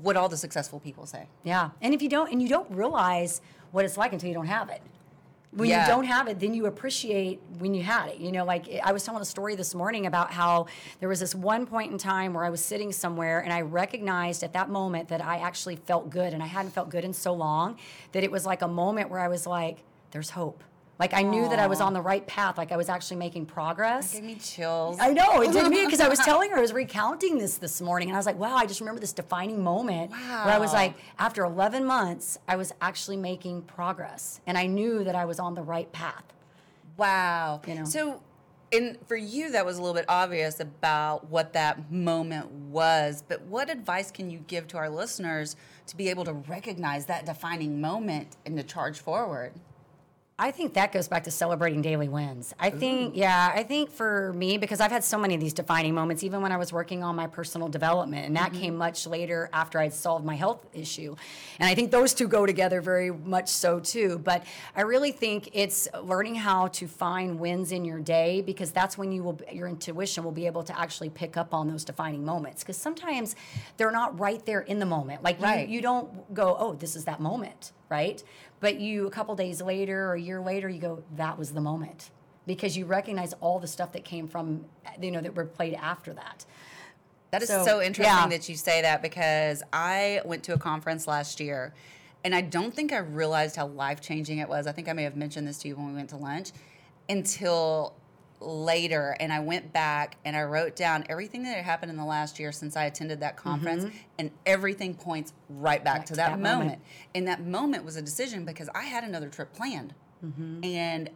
what 0.03 0.17
all 0.17 0.29
the 0.29 0.37
successful 0.37 0.81
people 0.81 1.07
say. 1.07 1.27
Yeah, 1.45 1.71
and 1.83 1.93
if 1.95 2.03
you 2.03 2.09
don't, 2.09 2.31
and 2.33 2.41
you 2.43 2.49
don't 2.49 2.71
realize 2.71 3.41
what 3.73 3.85
it's 3.85 3.97
like 3.97 4.13
until 4.13 4.29
you 4.29 4.35
don't 4.35 4.47
have 4.47 4.69
it. 4.71 4.81
When 5.57 5.71
Yeah. 5.71 5.87
you 5.87 5.91
don't 5.93 6.05
have 6.05 6.29
it, 6.29 6.39
then 6.39 6.53
you 6.55 6.67
appreciate 6.67 7.41
when 7.59 7.73
you 7.75 7.83
had 7.83 8.11
it. 8.11 8.19
You 8.19 8.31
know, 8.31 8.45
like 8.45 8.69
I 8.85 8.93
was 8.93 9.05
telling 9.05 9.23
a 9.23 9.25
story 9.27 9.55
this 9.57 9.75
morning 9.75 10.05
about 10.07 10.31
how 10.33 10.67
there 11.01 11.09
was 11.09 11.19
this 11.21 11.35
one 11.35 11.67
point 11.67 11.91
in 11.93 11.99
time 11.99 12.35
where 12.35 12.45
I 12.45 12.51
was 12.51 12.63
sitting 12.63 12.93
somewhere 12.93 13.41
and 13.41 13.53
I 13.53 13.63
recognized 13.63 14.43
at 14.43 14.53
that 14.53 14.69
moment 14.69 15.09
that 15.09 15.25
I 15.25 15.39
actually 15.39 15.77
felt 15.77 16.11
good 16.11 16.35
and 16.35 16.43
I 16.43 16.47
hadn't 16.47 16.73
felt 16.73 16.91
good 16.91 17.05
in 17.05 17.13
so 17.15 17.33
long 17.33 17.79
that 18.13 18.23
it 18.23 18.31
was 18.31 18.45
like 18.45 18.61
a 18.63 18.69
moment 18.69 19.11
where 19.11 19.21
I 19.21 19.29
was 19.29 19.47
like, 19.47 19.79
there's 20.11 20.31
hope. 20.31 20.63
Like 20.99 21.13
I 21.13 21.23
knew 21.23 21.49
that 21.49 21.59
I 21.59 21.67
was 21.67 21.81
on 21.83 21.93
the 21.93 22.01
right 22.01 22.27
path, 22.27 22.57
like 22.57 22.73
I 22.73 22.77
was 22.77 22.89
actually 22.89 23.19
making 23.19 23.47
progress. 23.47 24.15
Gave 24.15 24.25
me 24.25 24.37
chills. 24.37 24.97
I 24.99 25.13
know 25.13 25.43
it 25.43 25.53
did 25.53 25.69
me 25.69 25.85
because 25.85 26.01
I 26.01 26.09
was 26.09 26.19
telling 26.25 26.51
her 26.51 26.57
I 26.57 26.63
was 26.63 26.73
recounting 26.73 27.37
this 27.37 27.59
this 27.59 27.83
morning, 27.83 28.09
and 28.09 28.17
I 28.17 28.19
was 28.19 28.25
like, 28.25 28.39
"Wow!" 28.39 28.57
I 28.57 28.65
just 28.65 28.81
remember 28.81 29.01
this 29.01 29.13
defining 29.13 29.63
moment 29.63 30.11
where 30.11 30.55
I 30.55 30.59
was 30.59 30.73
like, 30.73 30.95
after 31.19 31.45
11 31.45 31.85
months, 31.85 32.39
I 32.49 32.57
was 32.57 32.73
actually 32.81 33.19
making 33.19 33.63
progress, 33.63 34.41
and 34.47 34.57
I 34.57 34.67
knew 34.67 35.05
that 35.05 35.15
I 35.15 35.27
was 35.27 35.39
on 35.39 35.55
the 35.55 35.63
right 35.63 35.91
path. 35.93 36.25
Wow. 36.97 37.61
You 37.67 37.75
know? 37.75 37.85
So, 37.85 38.23
and 38.73 38.97
for 39.07 39.17
you, 39.17 39.51
that 39.53 39.65
was 39.65 39.77
a 39.79 39.81
little 39.81 39.95
bit 39.95 40.07
obvious 40.09 40.61
about 40.61 41.29
what 41.31 41.53
that 41.53 41.91
moment 41.93 42.51
was. 42.51 43.23
But 43.27 43.43
what 43.43 43.71
advice 43.71 44.11
can 44.11 44.31
you 44.31 44.39
give 44.47 44.67
to 44.69 44.79
our 44.79 44.89
listeners 44.89 45.57
to 45.87 45.97
be 45.97 46.09
able 46.09 46.25
to 46.25 46.33
recognize 46.33 47.07
that 47.07 47.27
defining 47.27 47.81
moment 47.81 48.37
and 48.45 48.57
to 48.57 48.63
charge 48.63 48.99
forward? 48.99 49.53
I 50.39 50.51
think 50.51 50.75
that 50.75 50.93
goes 50.93 51.09
back 51.09 51.25
to 51.25 51.31
celebrating 51.31 51.81
daily 51.81 52.11
wins. 52.11 52.55
I 52.61 52.69
think, 52.69 53.17
yeah, 53.17 53.53
I 53.55 53.63
think 53.63 53.91
for 53.91 54.35
me, 54.35 54.59
because 54.59 54.83
I've 54.83 54.91
had 54.91 55.03
so 55.03 55.17
many 55.17 55.35
of 55.35 55.41
these 55.41 55.55
defining 55.55 55.95
moments, 55.95 56.23
even 56.23 56.43
when 56.43 56.53
I 56.53 56.59
was 56.59 56.75
working 56.75 57.03
on 57.03 57.17
my 57.17 57.27
personal 57.27 57.69
development, 57.69 58.27
and 58.27 58.37
that 58.37 58.53
mm-hmm. 58.53 58.61
came 58.61 58.77
much 58.77 59.07
later 59.07 59.49
after 59.55 59.79
I'd 59.79 59.95
solved 59.95 60.27
my 60.27 60.35
health 60.35 60.67
issue. 60.75 61.17
And 61.59 61.67
I 61.67 61.75
think 61.75 61.91
those 61.91 62.13
two 62.13 62.29
go 62.29 62.45
together 62.45 62.83
very 62.83 63.11
much 63.11 63.49
so 63.49 63.81
too. 63.81 64.19
But 64.19 64.45
I 64.75 64.83
really 64.83 65.11
think 65.11 65.49
it's 65.55 65.89
learning 66.03 66.35
how 66.35 66.67
to 66.69 66.87
find 66.87 67.41
wins 67.41 67.73
in 67.73 67.87
your 67.87 68.01
day 68.01 68.43
because 68.43 68.73
that's 68.73 68.99
when 68.99 69.13
you 69.13 69.23
will, 69.23 69.41
your 69.51 69.69
intuition 69.69 70.23
will 70.23 70.33
be 70.33 70.45
able 70.45 70.65
to 70.65 70.79
actually 70.79 71.09
pick 71.09 71.39
up 71.39 71.55
on 71.55 71.67
those 71.67 71.83
defining 71.83 72.27
moments. 72.27 72.63
Because 72.63 72.77
sometimes 72.77 73.37
they're 73.79 73.91
not 73.91 74.21
right 74.21 74.45
there 74.45 74.61
in 74.61 74.81
the 74.81 74.87
moment. 74.87 75.23
Like 75.23 75.39
you- 75.39 75.47
Right. 75.47 75.67
you 75.67 75.81
don't 75.81 76.35
go, 76.35 76.55
oh, 76.59 76.75
this 76.75 76.95
is 76.95 77.07
that 77.07 77.21
moment, 77.21 77.73
right? 77.89 78.23
But 78.61 78.81
you, 78.81 79.07
a 79.07 79.11
couple 79.11 79.35
days 79.35 79.61
later 79.61 80.07
or 80.07 80.15
a 80.15 80.21
year 80.21 80.41
later, 80.41 80.69
you 80.69 80.81
go, 80.81 81.03
that 81.17 81.39
was 81.39 81.53
the 81.53 81.61
moment. 81.61 82.11
Because 82.47 82.77
you 82.77 82.87
recognize 82.87 83.33
all 83.41 83.59
the 83.59 83.67
stuff 83.67 83.93
that 83.93 84.05
came 84.05 84.29
from, 84.29 84.65
you 85.01 85.11
know, 85.11 85.21
that 85.21 85.35
were 85.35 85.45
played 85.45 85.75
after 85.75 86.13
that. 86.15 86.45
That 87.33 87.43
is 87.43 87.49
So, 87.49 87.65
so, 87.65 87.83
interesting 87.83 88.15
yeah. 88.15 88.29
that 88.29 88.49
you 88.49 88.55
say 88.55 88.83
that 88.83 89.03
because 89.03 89.63
I 89.73 90.21
went 90.25 90.45
to 90.45 90.55
a 90.55 90.59
conference 90.59 91.07
last 91.07 91.41
year 91.41 91.75
and 92.25 92.35
I 92.35 92.41
don't 92.41 92.75
think 92.75 92.93
I 92.93 92.99
realized 92.99 93.57
how 93.57 93.67
life 93.67 94.01
changing 94.01 94.39
it 94.39 94.49
was. 94.49 94.67
I 94.67 94.73
think 94.73 94.89
I 94.89 94.93
may 94.93 95.03
have 95.03 95.17
mentioned 95.17 95.47
this 95.47 95.59
to 95.59 95.69
you 95.69 95.77
when 95.77 95.89
we 95.89 95.95
went 95.95 96.11
to 96.11 96.17
lunch 96.17 96.51
until 97.09 97.95
later. 98.41 99.17
And 99.21 99.33
I 99.33 99.41
went 99.41 99.73
back 99.73 100.17
and 100.25 100.37
I 100.37 100.43
wrote 100.43 100.77
down 100.77 101.05
everything 101.09 101.43
that 101.45 101.57
had 101.57 101.65
happened 101.65 101.91
in 101.91 101.97
the 101.97 102.05
last 102.05 102.39
year 102.39 102.53
since 102.53 102.77
I 102.77 102.85
attended 102.85 103.21
that 103.21 103.37
conference, 103.37 103.85
mm-hmm. 103.85 103.97
and 104.19 104.31
everything 104.45 104.95
points 104.95 105.33
right 105.49 105.83
back, 105.83 106.07
to, 106.07 106.15
that, 106.15 106.39
moment. 106.39 106.81
And 107.15 107.27
that 107.29 107.45
moment 107.45 107.85
was 107.85 107.97
a 107.97 108.03
decision 108.03 108.45
because 108.45 108.69
I 108.75 108.85
had 108.85 109.05
another 109.05 109.29
trip 109.29 109.53
planned. 109.53 109.95
Mm-hmm. 110.25 110.65
And 110.65 111.11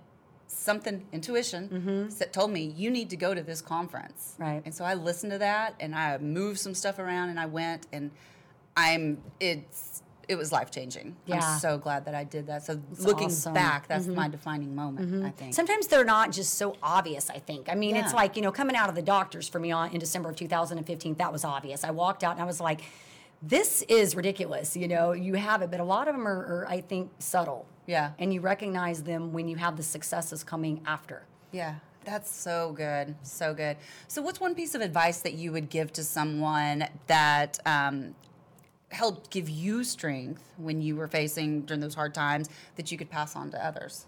something 0.46 1.06
intuition 1.12 1.68
mm-hmm. 1.68 2.18
that 2.18 2.32
told 2.32 2.50
me 2.50 2.74
you 2.76 2.90
need 2.90 3.08
to 3.10 3.16
go 3.16 3.32
to 3.34 3.42
this 3.42 3.62
conference 3.62 4.34
Right. 4.36 4.60
and 4.64 4.74
so 4.74 4.84
i 4.84 4.94
listened 4.94 5.30
to 5.30 5.38
that 5.38 5.76
and 5.78 5.94
i 5.94 6.18
moved 6.18 6.58
some 6.58 6.74
stuff 6.74 6.98
around 6.98 7.28
and 7.28 7.38
i 7.38 7.46
went 7.46 7.86
and 7.92 8.10
i'm 8.76 9.18
it's 9.38 10.02
it 10.30 10.38
was 10.38 10.52
life 10.52 10.70
changing 10.70 11.16
Yeah. 11.26 11.36
i'm 11.42 11.58
so 11.58 11.76
glad 11.76 12.04
that 12.06 12.14
i 12.14 12.24
did 12.24 12.46
that 12.46 12.60
so 12.64 12.80
looking 12.98 13.26
awesome. 13.26 13.52
back 13.52 13.88
that's 13.88 14.06
my 14.06 14.28
defining 14.28 14.74
moment 14.74 15.24
i 15.24 15.30
think 15.30 15.54
Sometimes 15.54 15.88
they're 15.88 16.04
not 16.04 16.30
just 16.32 16.54
so 16.54 16.76
obvious, 16.82 17.28
I 17.28 17.38
think. 17.38 17.68
I 17.68 17.74
mean, 17.74 17.96
it's 17.96 18.14
like, 18.14 18.36
you 18.36 18.42
know, 18.42 18.52
coming 18.52 18.76
out 18.76 18.88
of 18.88 18.94
the 18.94 19.02
doctors 19.02 19.48
for 19.48 19.58
me 19.58 19.70
on 19.72 19.90
in 19.94 19.98
December 19.98 20.28
of 20.30 20.36
2015, 20.36 21.14
that 21.16 21.32
was 21.32 21.44
obvious. 21.44 21.84
I 21.84 21.90
walked 21.90 22.22
out 22.24 22.32
and 22.32 22.42
I 22.42 22.44
was 22.44 22.60
like, 22.60 22.80
this 23.42 23.82
is 23.82 24.14
ridiculous. 24.14 24.76
You 24.76 24.88
know, 24.88 25.12
you 25.12 25.34
have 25.34 25.62
it, 25.62 25.70
but 25.70 25.80
a 25.80 25.84
lot 25.84 26.08
of 26.08 26.14
them 26.14 26.26
are, 26.28 26.38
are 26.62 26.66
I 26.68 26.80
think, 26.80 27.10
subtle. 27.18 27.66
Yeah. 27.86 28.12
And 28.18 28.32
you 28.32 28.40
recognize 28.40 29.02
them 29.02 29.32
when 29.32 29.48
you 29.48 29.56
have 29.56 29.76
the 29.76 29.82
successes 29.82 30.44
coming 30.44 30.80
after. 30.86 31.24
Yeah, 31.52 31.76
that's 32.04 32.30
so 32.30 32.72
good. 32.72 33.14
So 33.22 33.52
good. 33.54 33.76
So, 34.08 34.22
what's 34.22 34.40
one 34.40 34.54
piece 34.54 34.74
of 34.74 34.80
advice 34.82 35.20
that 35.22 35.34
you 35.34 35.50
would 35.52 35.68
give 35.70 35.92
to 35.94 36.04
someone 36.04 36.86
that 37.08 37.58
um, 37.66 38.14
helped 38.90 39.30
give 39.30 39.48
you 39.48 39.84
strength 39.84 40.42
when 40.56 40.82
you 40.82 40.96
were 40.96 41.08
facing 41.08 41.62
during 41.62 41.80
those 41.80 41.94
hard 41.94 42.14
times 42.14 42.48
that 42.76 42.90
you 42.92 42.98
could 42.98 43.10
pass 43.10 43.36
on 43.36 43.50
to 43.50 43.64
others? 43.64 44.06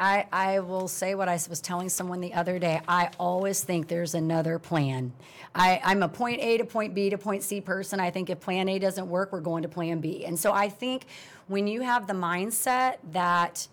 I, 0.00 0.26
I 0.32 0.58
will 0.60 0.88
say 0.88 1.14
what 1.14 1.28
I 1.28 1.38
was 1.48 1.60
telling 1.60 1.88
someone 1.88 2.20
the 2.20 2.34
other 2.34 2.58
day. 2.58 2.80
I 2.88 3.10
always 3.20 3.62
think 3.62 3.86
there's 3.86 4.14
another 4.14 4.58
plan. 4.58 5.12
I, 5.54 5.80
I'm 5.84 6.02
a 6.02 6.08
point 6.08 6.40
A 6.40 6.58
to 6.58 6.64
point 6.64 6.94
B 6.94 7.10
to 7.10 7.18
point 7.18 7.44
C 7.44 7.60
person. 7.60 8.00
I 8.00 8.10
think 8.10 8.28
if 8.28 8.40
plan 8.40 8.68
A 8.68 8.80
doesn't 8.80 9.08
work, 9.08 9.32
we're 9.32 9.40
going 9.40 9.62
to 9.62 9.68
plan 9.68 10.00
B. 10.00 10.24
And 10.24 10.36
so 10.36 10.52
I 10.52 10.68
think 10.68 11.04
when 11.46 11.68
you 11.68 11.82
have 11.82 12.08
the 12.08 12.14
mindset 12.14 12.96
that 13.12 13.68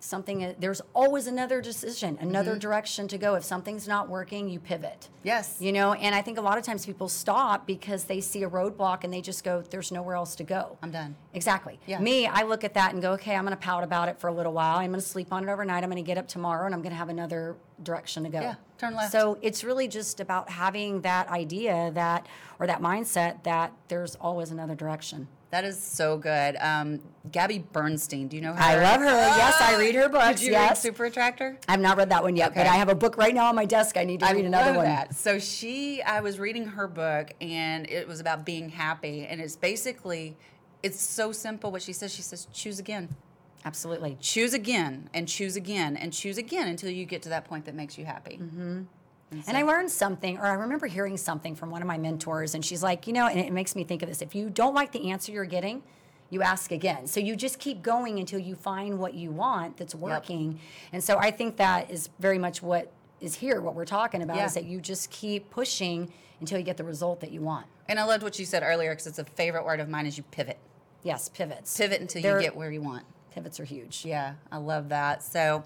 something 0.00 0.54
there's 0.58 0.80
always 0.94 1.26
another 1.26 1.60
decision 1.60 2.18
another 2.20 2.52
mm-hmm. 2.52 2.60
direction 2.60 3.08
to 3.08 3.18
go 3.18 3.34
if 3.34 3.44
something's 3.44 3.86
not 3.86 4.08
working 4.08 4.48
you 4.48 4.58
pivot 4.58 5.08
Yes. 5.22 5.56
you 5.60 5.72
know 5.72 5.92
and 5.92 6.14
i 6.14 6.22
think 6.22 6.38
a 6.38 6.40
lot 6.40 6.58
of 6.58 6.64
times 6.64 6.86
people 6.86 7.08
stop 7.08 7.66
because 7.66 8.04
they 8.04 8.20
see 8.20 8.42
a 8.42 8.50
roadblock 8.50 9.04
and 9.04 9.12
they 9.12 9.20
just 9.20 9.44
go 9.44 9.62
there's 9.62 9.92
nowhere 9.92 10.16
else 10.16 10.34
to 10.36 10.44
go 10.44 10.78
I'm 10.82 10.90
done. 10.90 11.16
Exactly. 11.34 11.78
Yeah. 11.86 12.00
Me, 12.00 12.26
I 12.26 12.42
look 12.42 12.64
at 12.64 12.74
that 12.74 12.92
and 12.92 13.02
go, 13.02 13.12
okay, 13.12 13.34
I'm 13.34 13.44
going 13.44 13.56
to 13.56 13.62
pout 13.62 13.84
about 13.84 14.08
it 14.08 14.18
for 14.18 14.28
a 14.28 14.32
little 14.32 14.52
while. 14.52 14.78
I'm 14.78 14.90
going 14.90 15.00
to 15.00 15.06
sleep 15.06 15.32
on 15.32 15.46
it 15.46 15.52
overnight. 15.52 15.84
I'm 15.84 15.90
going 15.90 16.02
to 16.02 16.06
get 16.06 16.18
up 16.18 16.28
tomorrow 16.28 16.66
and 16.66 16.74
I'm 16.74 16.82
going 16.82 16.92
to 16.92 16.96
have 16.96 17.08
another 17.08 17.56
direction 17.82 18.24
to 18.24 18.30
go. 18.30 18.40
Yeah, 18.40 18.54
turn 18.78 18.94
left. 18.94 19.12
So 19.12 19.38
it's 19.42 19.62
really 19.62 19.86
just 19.88 20.20
about 20.20 20.50
having 20.50 21.02
that 21.02 21.28
idea 21.28 21.90
that, 21.94 22.26
or 22.58 22.66
that 22.66 22.80
mindset 22.80 23.44
that 23.44 23.72
there's 23.88 24.14
always 24.16 24.50
another 24.50 24.74
direction. 24.74 25.28
That 25.50 25.64
is 25.64 25.80
so 25.80 26.18
good. 26.18 26.56
Um, 26.60 27.00
Gabby 27.32 27.60
Bernstein, 27.72 28.28
do 28.28 28.36
you 28.36 28.42
know 28.42 28.52
her? 28.52 28.60
I 28.60 28.74
love 28.74 29.00
her. 29.00 29.06
Yes, 29.06 29.56
I 29.60 29.78
read 29.78 29.94
her 29.94 30.08
books. 30.08 30.40
Did 30.40 30.46
you 30.46 30.52
yes. 30.52 30.70
read 30.70 30.76
Super 30.76 31.06
Attractor? 31.06 31.58
I've 31.66 31.80
not 31.80 31.96
read 31.96 32.10
that 32.10 32.22
one 32.22 32.36
yet, 32.36 32.54
but 32.54 32.66
I 32.66 32.74
have 32.74 32.90
a 32.90 32.94
book 32.94 33.16
right 33.16 33.34
now 33.34 33.46
on 33.46 33.54
my 33.54 33.64
desk. 33.64 33.96
I 33.96 34.04
need 34.04 34.20
to 34.20 34.26
read 34.34 34.44
another 34.44 34.74
one. 34.74 34.84
That. 34.84 35.14
So 35.14 35.38
she, 35.38 36.02
I 36.02 36.20
was 36.20 36.38
reading 36.38 36.66
her 36.66 36.86
book, 36.86 37.30
and 37.40 37.88
it 37.88 38.06
was 38.06 38.20
about 38.20 38.44
being 38.44 38.68
happy, 38.68 39.24
and 39.24 39.40
it's 39.40 39.56
basically, 39.56 40.36
it's 40.82 41.00
so 41.00 41.32
simple. 41.32 41.70
What 41.70 41.80
she 41.80 41.94
says, 41.94 42.14
she 42.14 42.22
says, 42.22 42.46
choose 42.52 42.78
again, 42.78 43.16
Absolutely. 43.64 44.18
choose 44.20 44.52
again, 44.52 45.08
and 45.14 45.26
choose 45.26 45.56
again, 45.56 45.96
and 45.96 46.12
choose 46.12 46.36
again 46.36 46.68
until 46.68 46.90
you 46.90 47.06
get 47.06 47.22
to 47.22 47.30
that 47.30 47.46
point 47.46 47.64
that 47.64 47.74
makes 47.74 47.96
you 47.96 48.04
happy. 48.04 48.38
Mm-hmm. 48.42 48.82
And 49.30 49.56
I 49.56 49.62
learned 49.62 49.90
something, 49.90 50.38
or 50.38 50.46
I 50.46 50.54
remember 50.54 50.86
hearing 50.86 51.16
something 51.16 51.54
from 51.54 51.70
one 51.70 51.82
of 51.82 51.88
my 51.88 51.98
mentors, 51.98 52.54
and 52.54 52.64
she's 52.64 52.82
like, 52.82 53.06
you 53.06 53.12
know, 53.12 53.26
and 53.26 53.38
it 53.38 53.52
makes 53.52 53.76
me 53.76 53.84
think 53.84 54.02
of 54.02 54.08
this. 54.08 54.22
If 54.22 54.34
you 54.34 54.48
don't 54.48 54.74
like 54.74 54.92
the 54.92 55.10
answer 55.10 55.32
you're 55.32 55.44
getting, 55.44 55.82
you 56.30 56.42
ask 56.42 56.72
again. 56.72 57.06
So 57.06 57.20
you 57.20 57.36
just 57.36 57.58
keep 57.58 57.82
going 57.82 58.18
until 58.18 58.38
you 58.38 58.54
find 58.54 58.98
what 58.98 59.14
you 59.14 59.30
want 59.30 59.76
that's 59.76 59.94
working. 59.94 60.60
And 60.92 61.02
so 61.04 61.18
I 61.18 61.30
think 61.30 61.56
that 61.58 61.90
is 61.90 62.08
very 62.18 62.38
much 62.38 62.62
what 62.62 62.90
is 63.20 63.34
here, 63.34 63.60
what 63.60 63.74
we're 63.74 63.84
talking 63.84 64.22
about 64.22 64.36
Yeah. 64.36 64.46
is 64.46 64.54
that 64.54 64.64
you 64.64 64.80
just 64.80 65.10
keep 65.10 65.50
pushing 65.50 66.12
until 66.40 66.58
you 66.58 66.64
get 66.64 66.76
the 66.76 66.84
result 66.84 67.20
that 67.20 67.30
you 67.30 67.40
want. 67.40 67.66
And 67.88 67.98
I 67.98 68.04
loved 68.04 68.22
what 68.22 68.38
you 68.38 68.44
said 68.46 68.62
earlier 68.62 68.92
because 68.92 69.06
it's 69.06 69.18
a 69.18 69.24
favorite 69.24 69.64
word 69.64 69.80
of 69.80 69.88
mine 69.88 70.06
is 70.06 70.16
you 70.16 70.22
pivot. 70.30 70.58
Yes, 71.02 71.28
pivots. 71.28 71.76
Pivot 71.76 72.00
until 72.00 72.22
They're- 72.22 72.36
you 72.38 72.42
get 72.46 72.56
where 72.56 72.70
you 72.70 72.80
want. 72.82 73.04
Pivots 73.32 73.58
are 73.60 73.64
huge. 73.64 74.04
Yeah, 74.04 74.34
I 74.52 74.56
love 74.58 74.88
that. 74.90 75.22
So, 75.22 75.64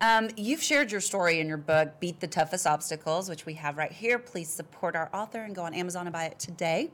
um, 0.00 0.28
you've 0.36 0.62
shared 0.62 0.92
your 0.92 1.00
story 1.00 1.40
in 1.40 1.48
your 1.48 1.56
book, 1.56 1.98
Beat 2.00 2.20
the 2.20 2.26
Toughest 2.26 2.66
Obstacles, 2.66 3.28
which 3.28 3.46
we 3.46 3.54
have 3.54 3.76
right 3.76 3.90
here. 3.90 4.18
Please 4.18 4.48
support 4.48 4.94
our 4.94 5.10
author 5.12 5.42
and 5.42 5.54
go 5.54 5.62
on 5.62 5.74
Amazon 5.74 6.06
and 6.06 6.12
buy 6.12 6.24
it 6.24 6.38
today. 6.38 6.90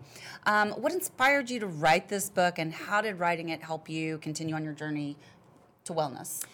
Um, 0.46 0.70
what 0.70 0.92
inspired 0.92 1.50
you 1.50 1.60
to 1.60 1.66
write 1.66 2.08
this 2.08 2.30
book, 2.30 2.58
and 2.58 2.72
how 2.72 3.00
did 3.00 3.18
writing 3.18 3.50
it 3.50 3.62
help 3.62 3.88
you 3.88 4.18
continue 4.18 4.54
on 4.54 4.64
your 4.64 4.72
journey 4.72 5.16
to 5.84 5.92
wellness? 5.92 6.44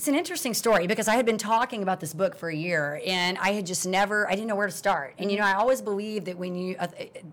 It's 0.00 0.08
an 0.08 0.14
interesting 0.14 0.54
story 0.54 0.86
because 0.86 1.08
I 1.08 1.16
had 1.16 1.26
been 1.26 1.36
talking 1.36 1.82
about 1.82 2.00
this 2.00 2.14
book 2.14 2.34
for 2.34 2.48
a 2.48 2.54
year 2.54 3.02
and 3.04 3.36
I 3.36 3.52
had 3.52 3.66
just 3.66 3.86
never, 3.86 4.26
I 4.26 4.30
didn't 4.30 4.46
know 4.46 4.54
where 4.56 4.66
to 4.66 4.72
start. 4.72 5.12
And 5.18 5.30
you 5.30 5.36
know, 5.36 5.44
I 5.44 5.52
always 5.52 5.82
believe 5.82 6.24
that 6.24 6.38
when 6.38 6.54
you, 6.54 6.74
uh, 6.78 6.86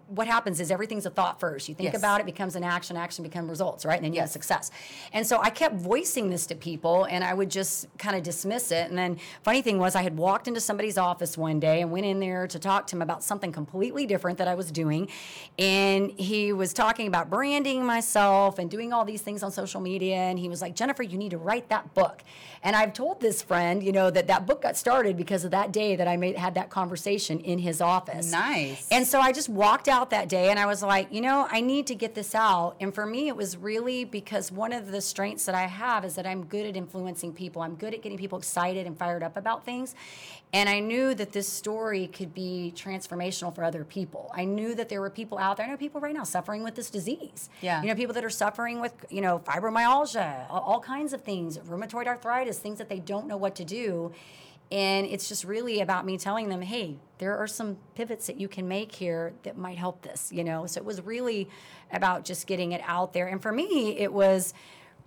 what 0.10 0.28
happens 0.28 0.60
is 0.60 0.70
everything's 0.70 1.06
a 1.06 1.10
thought 1.10 1.40
first. 1.40 1.70
You 1.70 1.76
think 1.76 1.94
Yes. 1.94 1.98
about 1.98 2.20
it, 2.20 2.26
becomes 2.26 2.58
an 2.58 2.66
action, 2.66 2.98
action 2.98 3.24
becomes 3.24 3.50
results, 3.50 3.86
right? 3.86 3.96
And 3.96 4.04
then 4.04 4.14
you 4.14 4.20
have 4.20 4.30
success. 4.30 4.70
And 5.14 5.26
so 5.26 5.40
I 5.42 5.50
kept 5.50 5.76
voicing 5.76 6.30
this 6.30 6.46
to 6.48 6.56
people 6.56 7.06
and 7.06 7.24
I 7.24 7.34
would 7.34 7.50
just 7.50 7.88
kind 7.98 8.18
of 8.18 8.24
dismiss 8.24 8.70
it. 8.74 8.90
And 8.90 8.98
then 8.98 9.18
funny 9.44 9.62
thing 9.62 9.80
was, 9.80 9.96
I 9.96 10.02
had 10.02 10.18
walked 10.18 10.50
into 10.50 10.60
somebody's 10.60 10.98
office 10.98 11.38
one 11.38 11.62
day 11.62 11.82
and 11.82 11.90
went 11.90 12.06
in 12.06 12.20
there 12.20 12.48
to 12.48 12.60
talk 12.60 12.86
to 12.88 12.98
him 12.98 13.02
about 13.02 13.24
something 13.24 13.54
completely 13.54 14.06
different 14.06 14.40
that 14.40 14.50
I 14.50 14.56
was 14.56 14.74
doing. 14.74 15.08
And 15.58 16.12
he 16.20 16.52
was 16.52 16.74
talking 16.74 17.08
about 17.08 17.30
branding 17.30 17.86
myself 17.86 18.60
and 18.60 18.70
doing 18.70 18.92
all 18.92 19.06
these 19.06 19.22
things 19.22 19.42
on 19.42 19.54
social 19.54 19.80
media. 19.80 20.18
And 20.18 20.38
he 20.38 20.50
was 20.50 20.62
like, 20.62 20.76
Jennifer, 20.76 21.04
you 21.04 21.18
need 21.18 21.32
to 21.32 21.38
write 21.38 21.70
that 21.70 21.94
book. 21.94 22.24
And 22.64 22.76
I've 22.76 22.94
told 22.94 23.22
this 23.22 23.42
friend, 23.42 23.84
you 23.84 23.92
know, 23.92 24.10
that 24.10 24.28
that 24.28 24.46
book 24.46 24.62
got 24.62 24.78
started 24.78 25.18
because 25.18 25.44
of 25.44 25.52
that 25.52 25.72
day 25.72 25.96
that 25.96 26.08
I 26.08 26.18
made 26.18 26.38
had 26.38 26.56
that 26.56 26.70
conversation 26.70 27.40
in 27.40 27.60
his 27.60 27.82
office. 27.82 28.32
Nice. 28.32 28.88
And 28.92 29.06
so 29.06 29.20
I 29.20 29.32
just 29.32 29.50
walked 29.50 29.88
out 29.88 30.10
that 30.10 30.30
day 30.30 30.50
and 30.50 30.60
I 30.60 30.66
was 30.66 30.82
like, 30.84 31.12
you 31.12 31.22
know, 31.22 31.48
I 31.50 31.62
need 31.62 31.88
to 31.88 31.96
get 31.96 32.16
this 32.16 32.36
out. 32.36 32.76
And 32.80 32.94
for 32.94 33.06
me, 33.06 33.28
it 33.28 33.36
was 33.36 33.58
really 33.58 34.06
because 34.06 34.52
one 34.52 34.74
of 34.74 34.92
the 34.92 35.02
strengths 35.02 35.46
that 35.46 35.56
I 35.56 35.68
have 35.68 36.06
is 36.06 36.16
that 36.16 36.26
I'm 36.26 36.46
good 36.46 36.66
at 36.66 36.76
influencing 36.76 37.34
people. 37.34 37.62
I'm 37.62 37.76
good 37.76 37.94
at 37.94 38.02
getting 38.02 38.18
people 38.18 38.38
excited 38.38 38.88
and 38.88 38.98
fired 38.98 39.24
up 39.24 39.38
about 39.38 39.66
things. 39.66 39.96
And 40.54 40.70
I 40.70 40.80
knew 40.80 41.14
that 41.14 41.34
this 41.34 41.48
story 41.48 42.08
could 42.08 42.34
be 42.34 42.72
transformational 42.74 43.54
for 43.54 43.66
other 43.66 43.84
people. 43.84 44.32
I 44.34 44.46
knew 44.46 44.76
that 44.76 44.88
there 44.88 45.02
were 45.02 45.10
people 45.10 45.38
out 45.38 45.58
there. 45.58 45.66
I 45.66 45.70
know 45.70 45.76
people 45.76 46.00
right 46.00 46.14
now 46.14 46.24
suffering 46.24 46.64
with 46.64 46.76
this 46.76 46.90
disease. 46.90 47.50
Yeah. 47.62 47.82
You 47.82 47.90
know, 47.90 47.96
people 47.96 48.14
that 48.14 48.24
are 48.24 48.30
suffering 48.30 48.80
with, 48.80 48.94
you 49.10 49.20
know, 49.20 49.40
fibromyalgia, 49.40 50.46
all, 50.50 50.62
all 50.62 50.80
kinds 50.80 51.12
of 51.12 51.22
things, 51.22 51.58
rheumatoid 51.58 52.08
arthritis, 52.08 52.47
things 52.56 52.78
that 52.78 52.90
they 52.90 53.00
don't 53.00 53.28
know 53.28 53.38
what 53.38 53.56
to 53.56 53.66
do. 53.66 54.12
And 54.72 55.08
it's 55.08 55.30
just 55.30 55.46
really 55.46 55.80
about 55.80 56.06
me 56.06 56.18
telling 56.18 56.50
them, 56.50 56.62
hey, 56.62 56.98
there 57.20 57.38
are 57.38 57.48
some 57.48 57.78
pivots 57.96 58.28
that 58.28 58.40
you 58.40 58.48
can 58.48 58.68
make 58.68 58.94
here 58.94 59.34
that 59.44 59.58
might 59.58 59.78
help 59.78 60.02
this, 60.02 60.30
you 60.32 60.44
know? 60.44 60.66
So 60.66 60.80
it 60.80 60.86
was 60.86 61.02
really 61.02 61.48
about 61.92 62.26
just 62.26 62.48
getting 62.48 62.74
it 62.74 62.82
out 62.86 63.14
there. 63.14 63.28
And 63.28 63.42
for 63.42 63.52
me, 63.52 63.98
it 63.98 64.12
was 64.12 64.54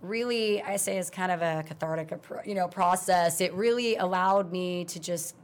really 0.01 0.61
I 0.63 0.77
say 0.77 0.97
is 0.97 1.09
kind 1.09 1.31
of 1.31 1.41
a 1.41 1.63
cathartic, 1.67 2.11
you 2.45 2.55
know, 2.55 2.67
process. 2.67 3.39
It 3.39 3.53
really 3.53 3.95
allowed 3.97 4.51
me 4.51 4.85
to 4.85 4.99
just 4.99 5.35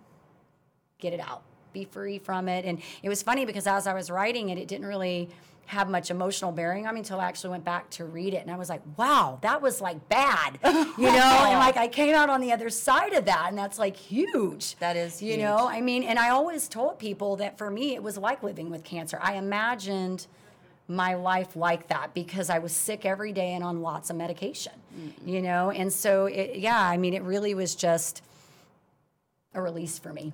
get 0.97 1.13
it 1.13 1.19
out, 1.19 1.43
be 1.73 1.85
free 1.85 2.17
from 2.17 2.49
it. 2.49 2.65
And 2.65 2.81
it 3.03 3.09
was 3.09 3.21
funny 3.21 3.45
because 3.45 3.67
as 3.67 3.85
I 3.85 3.93
was 3.93 4.09
writing 4.09 4.49
it, 4.49 4.57
it 4.57 4.67
didn't 4.67 4.87
really 4.87 5.29
have 5.67 5.89
much 5.89 6.09
emotional 6.09 6.51
bearing 6.51 6.87
on 6.87 6.93
me 6.93 7.01
until 7.01 7.19
I 7.19 7.25
actually 7.25 7.49
went 7.51 7.65
back 7.65 7.89
to 7.91 8.05
read 8.05 8.33
it. 8.33 8.41
And 8.41 8.49
I 8.49 8.55
was 8.55 8.69
like, 8.69 8.81
wow, 8.95 9.37
that 9.41 9.61
was 9.61 9.81
like 9.81 10.07
bad, 10.07 10.59
you 10.63 10.71
know? 11.03 11.45
and 11.45 11.59
like 11.59 11.75
I 11.75 11.89
came 11.89 12.15
out 12.15 12.29
on 12.29 12.39
the 12.39 12.53
other 12.53 12.69
side 12.69 13.11
of 13.13 13.25
that, 13.25 13.47
and 13.49 13.57
that's 13.57 13.77
like 13.77 13.97
huge. 13.97 14.77
That 14.77 14.95
is 14.95 15.21
You 15.21 15.33
huge. 15.33 15.41
know, 15.41 15.67
I 15.67 15.81
mean, 15.81 16.03
and 16.03 16.17
I 16.17 16.29
always 16.29 16.69
told 16.69 16.99
people 16.99 17.35
that 17.37 17.57
for 17.57 17.69
me, 17.69 17.95
it 17.95 18.01
was 18.01 18.17
like 18.17 18.43
living 18.43 18.69
with 18.69 18.85
cancer. 18.85 19.19
I 19.21 19.33
imagined 19.35 20.27
my 20.87 21.15
life 21.15 21.57
like 21.57 21.89
that 21.89 22.13
because 22.13 22.49
I 22.49 22.59
was 22.59 22.71
sick 22.71 23.05
every 23.05 23.33
day 23.33 23.53
and 23.53 23.61
on 23.61 23.81
lots 23.81 24.09
of 24.09 24.15
medication, 24.15 24.71
mm. 24.97 25.11
you 25.25 25.41
know? 25.41 25.69
And 25.69 25.91
so, 25.91 26.27
it, 26.27 26.59
yeah, 26.59 26.81
I 26.81 26.95
mean, 26.95 27.13
it 27.13 27.23
really 27.23 27.53
was 27.53 27.75
just 27.75 28.21
a 29.53 29.61
release 29.61 29.99
for 29.99 30.13
me. 30.13 30.31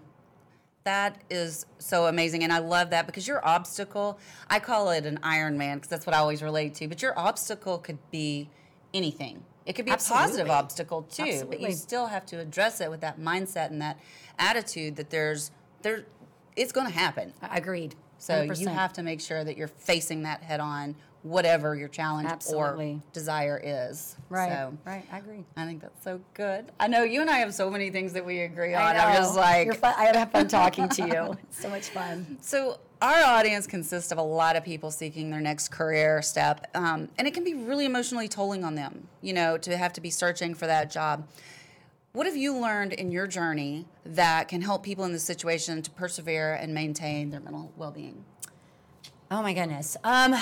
That 0.83 1.21
is 1.29 1.65
so 1.79 2.07
amazing. 2.07 2.43
And 2.43 2.51
I 2.51 2.57
love 2.59 2.89
that 2.89 3.05
because 3.05 3.27
your 3.27 3.45
obstacle, 3.45 4.19
I 4.49 4.59
call 4.59 4.89
it 4.89 5.05
an 5.05 5.19
Iron 5.23 5.57
Man 5.57 5.77
because 5.77 5.89
that's 5.89 6.05
what 6.05 6.13
I 6.13 6.19
always 6.19 6.43
relate 6.43 6.75
to, 6.75 6.87
but 6.87 7.01
your 7.01 7.17
obstacle 7.17 7.77
could 7.77 7.99
be 8.11 8.49
anything. 8.93 9.43
It 9.65 9.73
could 9.73 9.85
be 9.85 9.91
a 9.91 9.97
positive 9.97 10.49
obstacle 10.49 11.03
too, 11.03 11.45
but 11.47 11.61
you 11.61 11.71
still 11.71 12.07
have 12.07 12.25
to 12.27 12.39
address 12.39 12.81
it 12.81 12.89
with 12.89 13.01
that 13.01 13.19
mindset 13.19 13.69
and 13.69 13.81
that 13.81 13.97
attitude 14.37 14.97
that 14.97 15.09
there's 15.09 15.51
there 15.83 16.05
it's 16.55 16.71
going 16.71 16.87
to 16.87 16.93
happen. 16.93 17.33
Agreed. 17.41 17.95
So 18.17 18.41
you 18.41 18.51
100%. 18.51 18.67
have 18.73 18.93
to 18.93 19.03
make 19.03 19.21
sure 19.21 19.43
that 19.43 19.57
you're 19.57 19.67
facing 19.67 20.23
that 20.23 20.43
head 20.43 20.59
on, 20.59 20.95
whatever 21.23 21.73
your 21.75 21.87
challenge 21.87 22.27
Absolutely. 22.29 23.01
or 23.05 23.11
desire 23.13 23.59
is. 23.63 24.15
Right, 24.29 24.51
So 24.51 24.77
right. 24.85 25.05
I 25.11 25.17
agree. 25.17 25.45
I 25.55 25.65
think 25.65 25.81
that's 25.81 26.03
so 26.03 26.19
good. 26.33 26.71
I 26.79 26.87
know 26.87 27.03
you 27.03 27.21
and 27.21 27.29
I 27.29 27.37
have 27.37 27.53
so 27.53 27.69
many 27.69 27.89
things 27.89 28.13
that 28.13 28.25
we 28.25 28.41
agree 28.41 28.73
on. 28.73 28.81
I 28.81 29.05
I'm 29.05 29.15
just 29.15 29.35
like 29.35 29.65
You're 29.65 29.73
fun. 29.73 29.95
I 29.97 30.15
have 30.15 30.31
fun 30.31 30.47
talking 30.47 30.89
to 30.89 31.07
you. 31.07 31.37
It's 31.43 31.61
so 31.61 31.69
much 31.69 31.89
fun. 31.89 32.37
So 32.41 32.79
our 33.01 33.23
audience 33.23 33.67
consists 33.67 34.11
of 34.11 34.17
a 34.17 34.23
lot 34.23 34.55
of 34.55 34.63
people 34.63 34.91
seeking 34.91 35.29
their 35.29 35.41
next 35.41 35.69
career 35.69 36.21
step, 36.21 36.67
um, 36.75 37.09
and 37.17 37.27
it 37.27 37.33
can 37.33 37.43
be 37.43 37.53
really 37.53 37.85
emotionally 37.85 38.27
tolling 38.27 38.63
on 38.63 38.75
them. 38.75 39.07
You 39.21 39.33
know, 39.33 39.57
to 39.57 39.77
have 39.77 39.93
to 39.93 40.01
be 40.01 40.09
searching 40.09 40.53
for 40.53 40.67
that 40.67 40.91
job. 40.91 41.27
What 42.13 42.27
have 42.27 42.35
you 42.35 42.55
learned 42.55 42.93
in 42.93 43.11
your 43.11 43.25
journey 43.25 43.85
that 44.05 44.47
can 44.47 44.61
help 44.61 44.83
people 44.83 45.03
in 45.05 45.13
this 45.13 45.23
situation 45.23 45.81
to 45.81 45.89
persevere 45.91 46.53
and 46.53 46.71
maintain 46.73 47.31
their 47.31 47.39
mental 47.39 47.71
well-being? 47.75 48.23
Oh 49.31 49.41
my 49.41 49.53
goodness. 49.53 49.97
Um, 50.03 50.35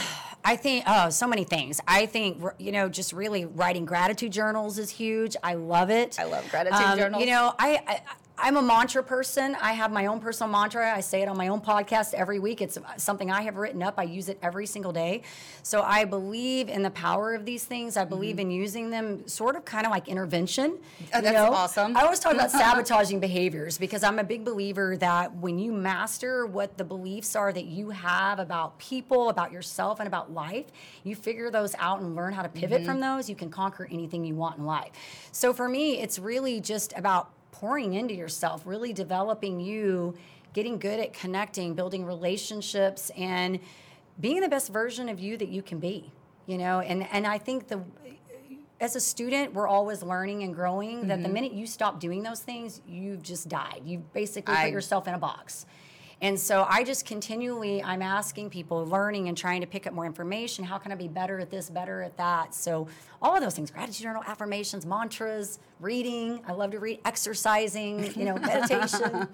I 0.44 0.56
think 0.56 0.84
oh, 0.88 1.10
so 1.10 1.28
many 1.28 1.44
things. 1.44 1.80
I 1.88 2.06
think 2.06 2.44
you 2.58 2.72
know, 2.72 2.90
just 2.90 3.14
really 3.14 3.46
writing 3.46 3.86
gratitude 3.86 4.32
journals 4.32 4.78
is 4.78 4.90
huge. 4.90 5.36
I 5.44 5.56
love 5.56 5.90
it. 5.90 6.20
I 6.20 6.24
love 6.24 6.50
gratitude 6.50 6.80
Um, 6.80 6.98
journals. 6.98 7.24
You 7.24 7.30
know, 7.30 7.54
I, 7.60 7.82
I 7.88 8.02
I'm 8.42 8.58
a 8.58 8.62
mantra 8.62 9.04
person. 9.04 9.56
I 9.62 9.74
have 9.74 9.92
my 9.92 10.08
own 10.08 10.20
personal 10.20 10.52
mantra. 10.52 10.92
I 10.92 11.02
say 11.02 11.22
it 11.22 11.28
on 11.28 11.38
my 11.38 11.50
own 11.50 11.62
podcast 11.62 12.16
every 12.16 12.40
week. 12.40 12.60
It's 12.60 12.78
something 12.98 13.30
I 13.30 13.44
have 13.44 13.56
written 13.56 13.84
up. 13.84 13.94
I 13.98 14.04
use 14.04 14.30
it 14.30 14.40
every 14.42 14.66
single 14.66 14.92
day. 14.92 15.22
So 15.62 15.84
I 15.84 16.06
believe 16.06 16.68
in 16.68 16.82
the 16.82 16.90
power 16.90 17.36
of 17.36 17.46
these 17.46 17.66
things. 17.66 17.98
I 17.98 18.04
believe 18.04 18.40
in 18.40 18.50
using 18.50 18.90
them 18.90 19.28
sort 19.28 19.56
of 19.56 19.64
kind 19.64 19.86
of 19.86 19.92
like 19.92 20.08
intervention. 20.08 20.72
Mm-hmm. 20.72 21.04
Oh, 21.14 21.22
that's 21.22 21.34
know? 21.36 21.54
awesome. 21.54 21.96
I 21.96 22.02
always 22.02 22.18
talk 22.20 22.34
about 22.34 22.50
sabotaging 22.62 23.20
behaviors 23.20 23.78
because 23.78 24.04
I'm 24.04 24.18
a 24.18 24.24
big 24.24 24.44
believer 24.44 24.98
that 24.98 25.36
when 25.36 25.60
you 25.60 25.72
master 25.72 26.48
what 26.48 26.80
the 26.80 26.84
beliefs 26.84 27.36
are 27.36 27.54
that 27.54 27.66
you 27.66 27.92
have 27.92 28.40
about 28.40 28.80
people, 28.80 29.30
about 29.30 29.52
yourself, 29.52 30.00
and 30.00 30.08
about 30.08 30.34
life, 30.34 30.66
you 31.04 31.16
figure 31.16 31.52
those 31.52 31.76
out 31.78 32.02
and 32.02 32.16
learn 32.16 32.34
how 32.34 32.42
to 32.42 32.50
pivot 32.50 32.72
Mm-hmm. 32.72 32.86
from 32.86 33.00
those, 33.02 33.30
you 33.30 33.36
can 33.36 33.50
conquer 33.52 33.88
anything 33.92 34.24
you 34.24 34.34
want 34.34 34.58
in 34.58 34.66
life. 34.66 34.92
So 35.34 35.54
for 35.54 35.68
me, 35.68 36.00
it's 36.00 36.18
really 36.18 36.60
just 36.62 36.94
about 36.96 37.30
pouring 37.62 37.94
into 37.94 38.16
yourself, 38.16 38.64
really 38.66 38.92
developing 38.92 39.60
you, 39.60 40.16
getting 40.54 40.80
good 40.80 41.00
at 41.00 41.14
connecting, 41.14 41.76
building 41.76 42.04
relationships, 42.04 43.12
and 43.16 43.60
being 44.20 44.42
the 44.42 44.50
best 44.50 44.74
version 44.74 45.08
of 45.08 45.20
you 45.20 45.38
that 45.38 45.48
you 45.48 45.62
can 45.62 45.80
be. 45.80 46.12
You 46.48 46.58
know, 46.58 46.80
and 46.80 47.08
and 47.14 47.26
I 47.28 47.38
think 47.38 47.68
the 47.68 47.80
as 48.82 48.96
a 48.96 49.00
student, 49.00 49.54
we're 49.54 49.68
always 49.68 50.02
learning 50.02 50.42
and 50.42 50.56
growing. 50.56 51.08
That 51.08 51.20
the 51.20 51.26
Mm-hmm. 51.26 51.34
minute 51.34 51.54
you 51.54 51.68
stop 51.68 52.00
doing 52.00 52.24
those 52.24 52.40
things, 52.40 52.82
you've 52.88 53.22
just 53.22 53.48
died. 53.48 53.84
You've 53.86 54.12
basically 54.12 54.56
I- 54.56 54.64
put 54.66 54.72
yourself 54.74 55.08
in 55.08 55.14
a 55.14 55.20
box. 55.20 55.68
And 56.22 56.40
so 56.40 56.68
I 56.70 56.84
just 56.84 57.06
continually, 57.08 57.82
I'm 57.84 58.04
asking 58.04 58.52
people, 58.52 58.86
learning 58.86 59.28
and 59.28 59.36
trying 59.36 59.62
to 59.62 59.68
pick 59.68 59.88
up 59.88 59.94
more 59.94 60.06
information. 60.06 60.64
How 60.64 60.78
can 60.78 60.92
I 60.92 60.96
be 60.96 61.08
better 61.08 61.40
at 61.40 61.50
this, 61.50 61.70
better 61.70 62.04
at 62.04 62.16
that? 62.18 62.54
So 62.54 62.88
all 63.24 63.36
of 63.36 63.42
those 63.42 63.56
things, 63.56 63.72
gratitude 63.72 64.04
journal, 64.04 64.24
affirmations, 64.28 64.86
mantras, 64.86 65.58
reading. 65.80 66.42
I 66.48 66.52
love 66.52 66.72
to 66.72 66.80
read, 66.80 67.00
exercising, 67.06 68.14
you 68.16 68.26
know, 68.26 68.36
meditation, 68.38 69.28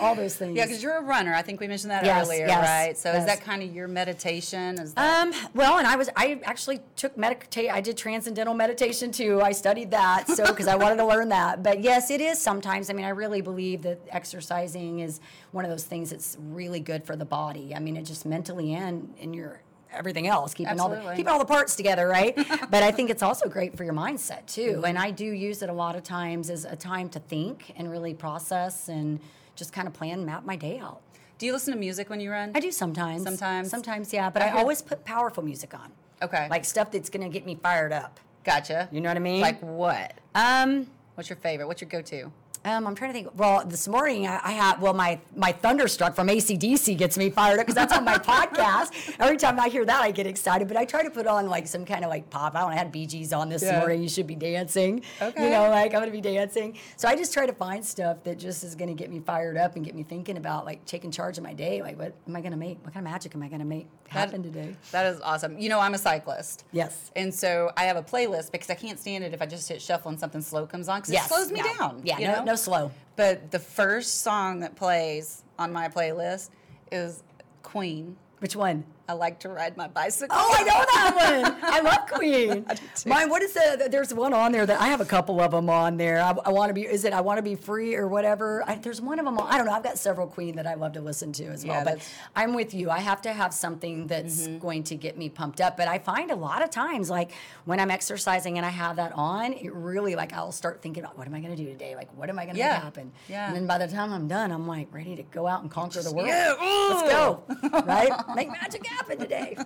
all 0.00 0.14
those 0.14 0.36
things. 0.36 0.56
Yeah, 0.56 0.66
because 0.66 0.82
you're 0.82 0.96
a 0.96 1.02
runner. 1.02 1.34
I 1.34 1.42
think 1.42 1.60
we 1.60 1.68
mentioned 1.68 1.90
that 1.90 2.04
Yes, 2.04 2.26
earlier, 2.26 2.46
yes, 2.46 2.62
right? 2.62 2.96
So 2.96 3.12
is 3.12 3.26
that 3.26 3.40
kind 3.40 3.62
of 3.62 3.74
your 3.74 3.88
meditation? 3.88 4.78
Is 4.78 4.94
that 4.94 5.26
Um, 5.26 5.32
well, 5.54 5.78
and 5.78 5.86
I 5.86 5.96
was 5.96 6.08
I 6.16 6.40
actually 6.44 6.80
took 6.96 7.16
meditate. 7.16 7.70
I 7.70 7.80
did 7.80 7.96
transcendental 7.96 8.54
meditation 8.54 9.10
too. 9.10 9.40
I 9.40 9.52
studied 9.52 9.90
that 9.90 10.28
so 10.28 10.46
because 10.46 10.68
I 10.68 10.76
wanted 10.76 10.96
to 10.96 11.06
learn 11.06 11.28
that. 11.30 11.62
But 11.62 11.82
yes, 11.82 12.10
it 12.10 12.20
is 12.20 12.40
sometimes. 12.40 12.90
I 12.90 12.92
mean, 12.92 13.04
I 13.04 13.10
really 13.10 13.40
believe 13.40 13.82
that 13.82 14.00
exercising 14.10 15.00
is 15.00 15.20
one 15.52 15.64
of 15.64 15.70
those 15.70 15.84
things 15.84 16.10
that's 16.10 16.36
really 16.40 16.80
good 16.80 17.04
for 17.04 17.16
the 17.16 17.24
body. 17.24 17.74
I 17.74 17.78
mean, 17.78 17.96
it 17.96 18.02
just 18.04 18.26
mentally 18.26 18.74
and 18.74 19.14
in 19.18 19.34
your 19.34 19.60
everything 19.92 20.26
else, 20.26 20.54
keeping 20.54 20.78
all 20.78 20.88
the 20.88 21.00
keeping 21.16 21.28
all 21.28 21.38
the 21.38 21.44
parts 21.44 21.76
together, 21.76 22.06
right? 22.06 22.36
but 22.70 22.82
I 22.82 22.90
think 22.90 23.10
it's 23.10 23.22
also 23.22 23.48
great 23.48 23.76
for 23.76 23.84
your 23.84 23.94
mindset 23.94 24.46
too. 24.46 24.82
And 24.86 24.98
I 24.98 25.10
do 25.10 25.24
use 25.24 25.62
it 25.62 25.70
a 25.70 25.72
lot 25.72 25.96
of 25.96 26.02
times 26.02 26.50
as 26.50 26.64
a 26.64 26.76
time 26.76 27.08
to 27.10 27.20
think 27.20 27.72
and 27.76 27.90
really 27.90 28.14
process 28.14 28.88
and 28.88 29.20
just 29.56 29.72
kind 29.72 29.88
of 29.88 29.94
plan, 29.94 30.24
map 30.24 30.44
my 30.44 30.54
day 30.56 30.78
out. 30.78 31.00
do 31.38 31.46
you 31.46 31.52
listen 31.52 31.72
to 31.74 31.78
music 31.78 32.08
when 32.08 32.20
you 32.20 32.30
run? 32.30 32.52
I 32.54 32.60
do 32.60 32.70
sometimes. 32.70 33.24
Sometimes? 33.24 33.70
Sometimes, 33.70 34.12
yeah. 34.12 34.30
But 34.30 34.42
I 34.42 34.48
I, 34.48 34.58
always 34.60 34.80
put 34.82 35.04
powerful 35.04 35.42
music 35.42 35.74
on. 35.74 35.90
Okay. 36.22 36.46
Like 36.48 36.64
stuff 36.64 36.90
that's 36.92 37.10
gonna 37.10 37.28
get 37.28 37.44
me 37.44 37.58
fired 37.62 37.92
up. 37.92 38.20
Gotcha. 38.44 38.88
You 38.92 39.00
know 39.00 39.10
what 39.10 39.16
I 39.16 39.20
mean? 39.20 39.40
Like 39.40 39.60
what? 39.60 40.14
Um, 40.34 40.86
What's 41.14 41.28
your 41.30 41.36
favorite? 41.38 41.66
What's 41.66 41.80
your 41.80 41.88
go-to? 41.88 42.30
Um, 42.66 42.84
I'm 42.86 42.94
trying 42.96 43.10
to 43.10 43.14
think. 43.14 43.38
Well, 43.38 43.64
this 43.64 43.86
morning 43.86 44.26
I, 44.26 44.40
I 44.42 44.50
had 44.50 44.80
well 44.80 44.92
my 44.92 45.20
my 45.36 45.52
thunderstruck 45.52 46.16
from 46.16 46.26
ACDC 46.26 46.98
gets 46.98 47.16
me 47.16 47.30
fired 47.30 47.60
up 47.60 47.66
because 47.66 47.76
that's 47.76 47.92
on 47.92 48.04
my 48.04 48.18
podcast. 48.18 48.90
Every 49.20 49.36
time 49.36 49.60
I 49.60 49.68
hear 49.68 49.84
that, 49.84 50.02
I 50.02 50.10
get 50.10 50.26
excited. 50.26 50.66
But 50.66 50.76
I 50.76 50.84
try 50.84 51.04
to 51.04 51.10
put 51.10 51.28
on 51.28 51.48
like 51.48 51.68
some 51.68 51.84
kind 51.84 52.04
of 52.04 52.10
like 52.10 52.28
pop. 52.28 52.56
I 52.56 52.60
don't 52.62 52.72
I 52.72 52.74
had 52.74 52.90
Bee 52.90 53.06
Gees 53.06 53.32
on 53.32 53.48
this 53.48 53.62
Yeah. 53.62 53.78
morning. 53.78 54.02
You 54.02 54.08
should 54.08 54.26
be 54.26 54.34
dancing. 54.34 55.02
Okay. 55.22 55.44
You 55.44 55.50
know, 55.50 55.70
like 55.70 55.94
I'm 55.94 56.00
gonna 56.00 56.10
be 56.10 56.20
dancing. 56.20 56.76
So 56.96 57.06
I 57.08 57.14
just 57.14 57.32
try 57.32 57.46
to 57.46 57.52
find 57.52 57.84
stuff 57.84 58.24
that 58.24 58.36
just 58.38 58.64
is 58.64 58.74
gonna 58.74 58.94
get 58.94 59.10
me 59.10 59.20
fired 59.20 59.56
up 59.56 59.76
and 59.76 59.84
get 59.84 59.94
me 59.94 60.02
thinking 60.02 60.36
about 60.36 60.64
like 60.66 60.84
taking 60.84 61.12
charge 61.12 61.38
of 61.38 61.44
my 61.44 61.54
day. 61.54 61.82
Like 61.82 61.96
what 61.98 62.14
am 62.26 62.34
I 62.34 62.40
gonna 62.40 62.56
make? 62.56 62.82
What 62.84 62.92
kind 62.92 63.06
of 63.06 63.12
magic 63.12 63.34
am 63.36 63.42
I 63.44 63.48
gonna 63.48 63.64
make 63.64 63.86
happen 64.08 64.42
today? 64.42 64.74
That 64.92 65.06
is 65.06 65.20
awesome. 65.20 65.58
You 65.58 65.68
know, 65.68 65.80
I'm 65.80 65.94
a 65.94 65.98
cyclist. 65.98 66.64
Yes. 66.72 67.10
And 67.16 67.32
so 67.34 67.70
I 67.76 67.84
have 67.84 67.96
a 67.96 68.02
playlist 68.02 68.52
because 68.52 68.70
I 68.70 68.74
can't 68.74 68.98
stand 68.98 69.24
it 69.24 69.34
if 69.34 69.42
I 69.42 69.46
just 69.46 69.68
hit 69.68 69.80
shuffle 69.82 70.10
and 70.10 70.18
something 70.20 70.40
slow 70.42 70.66
comes 70.66 70.88
on 70.88 71.00
because 71.00 71.12
Yes. 71.12 71.26
it 71.26 71.28
slows 71.34 71.50
me 71.52 71.60
Yeah. 71.64 71.74
down. 71.78 72.00
Yeah, 72.04 72.18
no- 72.18 72.34
know? 72.38 72.44
no 72.44 72.54
slow. 72.56 72.90
But 73.16 73.50
the 73.50 73.58
first 73.58 74.20
song 74.22 74.60
that 74.60 74.76
plays 74.76 75.42
on 75.58 75.72
my 75.72 75.88
playlist 75.88 76.50
is 76.92 77.22
Queen. 77.62 78.16
Which 78.38 78.54
one? 78.56 78.84
I 79.08 79.12
like 79.12 79.38
to 79.40 79.48
ride 79.48 79.76
my 79.76 79.86
bicycle. 79.86 80.36
Oh, 80.38 80.54
I 80.56 80.62
know 80.64 80.84
that 80.92 81.42
one. 81.42 81.58
I 81.62 81.80
love 81.80 82.06
Queen. 82.10 82.66
Mine. 83.06 83.30
What 83.30 83.42
is 83.42 83.52
the? 83.52 83.88
There's 83.90 84.12
one 84.12 84.32
on 84.32 84.52
there 84.52 84.66
that 84.66 84.80
I 84.80 84.86
have 84.88 85.00
a 85.00 85.04
couple 85.04 85.40
of 85.40 85.52
them 85.52 85.70
on 85.70 85.96
there. 85.96 86.20
I, 86.20 86.34
I 86.44 86.50
want 86.50 86.70
to 86.70 86.74
be. 86.74 86.82
Is 86.82 87.04
it? 87.04 87.12
I 87.12 87.20
want 87.20 87.38
to 87.38 87.42
be 87.42 87.54
free 87.54 87.94
or 87.94 88.08
whatever. 88.08 88.64
I, 88.66 88.76
there's 88.76 89.00
one 89.00 89.18
of 89.18 89.24
them. 89.24 89.38
On, 89.38 89.46
I 89.48 89.56
don't 89.56 89.66
know. 89.66 89.72
I've 89.72 89.84
got 89.84 89.98
several 89.98 90.26
Queen 90.26 90.56
that 90.56 90.66
I 90.66 90.74
love 90.74 90.92
to 90.94 91.00
listen 91.00 91.32
to 91.34 91.44
as 91.46 91.64
well. 91.64 91.76
Yeah, 91.76 91.84
but 91.84 92.12
I'm 92.34 92.54
with 92.54 92.74
you. 92.74 92.90
I 92.90 92.98
have 92.98 93.22
to 93.22 93.32
have 93.32 93.54
something 93.54 94.06
that's 94.06 94.42
mm-hmm. 94.42 94.58
going 94.58 94.82
to 94.84 94.96
get 94.96 95.16
me 95.16 95.28
pumped 95.28 95.60
up. 95.60 95.76
But 95.76 95.86
I 95.88 95.98
find 95.98 96.30
a 96.30 96.36
lot 96.36 96.62
of 96.62 96.70
times, 96.70 97.08
like 97.08 97.30
when 97.64 97.78
I'm 97.78 97.90
exercising 97.90 98.56
and 98.56 98.66
I 98.66 98.70
have 98.70 98.96
that 98.96 99.12
on, 99.14 99.52
it 99.52 99.72
really 99.72 100.16
like 100.16 100.32
I'll 100.32 100.52
start 100.52 100.82
thinking 100.82 101.04
about 101.04 101.16
what 101.16 101.26
am 101.26 101.34
I 101.34 101.40
going 101.40 101.54
to 101.54 101.62
do 101.62 101.68
today? 101.70 101.94
Like 101.94 102.12
what 102.16 102.28
am 102.28 102.38
I 102.38 102.44
going 102.44 102.56
to 102.56 102.60
Yeah. 102.60 102.80
happen? 102.80 103.12
Yeah. 103.28 103.46
And 103.46 103.56
then 103.56 103.66
by 103.66 103.78
the 103.78 103.86
time 103.88 104.12
I'm 104.12 104.26
done, 104.26 104.50
I'm 104.50 104.66
like 104.66 104.92
ready 104.92 105.14
to 105.16 105.22
go 105.22 105.46
out 105.46 105.62
and 105.62 105.70
conquer 105.70 106.02
the 106.02 106.12
world. 106.12 106.28
Yeah. 106.28 106.54
Let's 106.58 107.12
go. 107.12 107.44
right? 107.86 108.10
Make 108.34 108.50
magic 108.50 108.84
happen 108.96 109.18
today. 109.18 109.56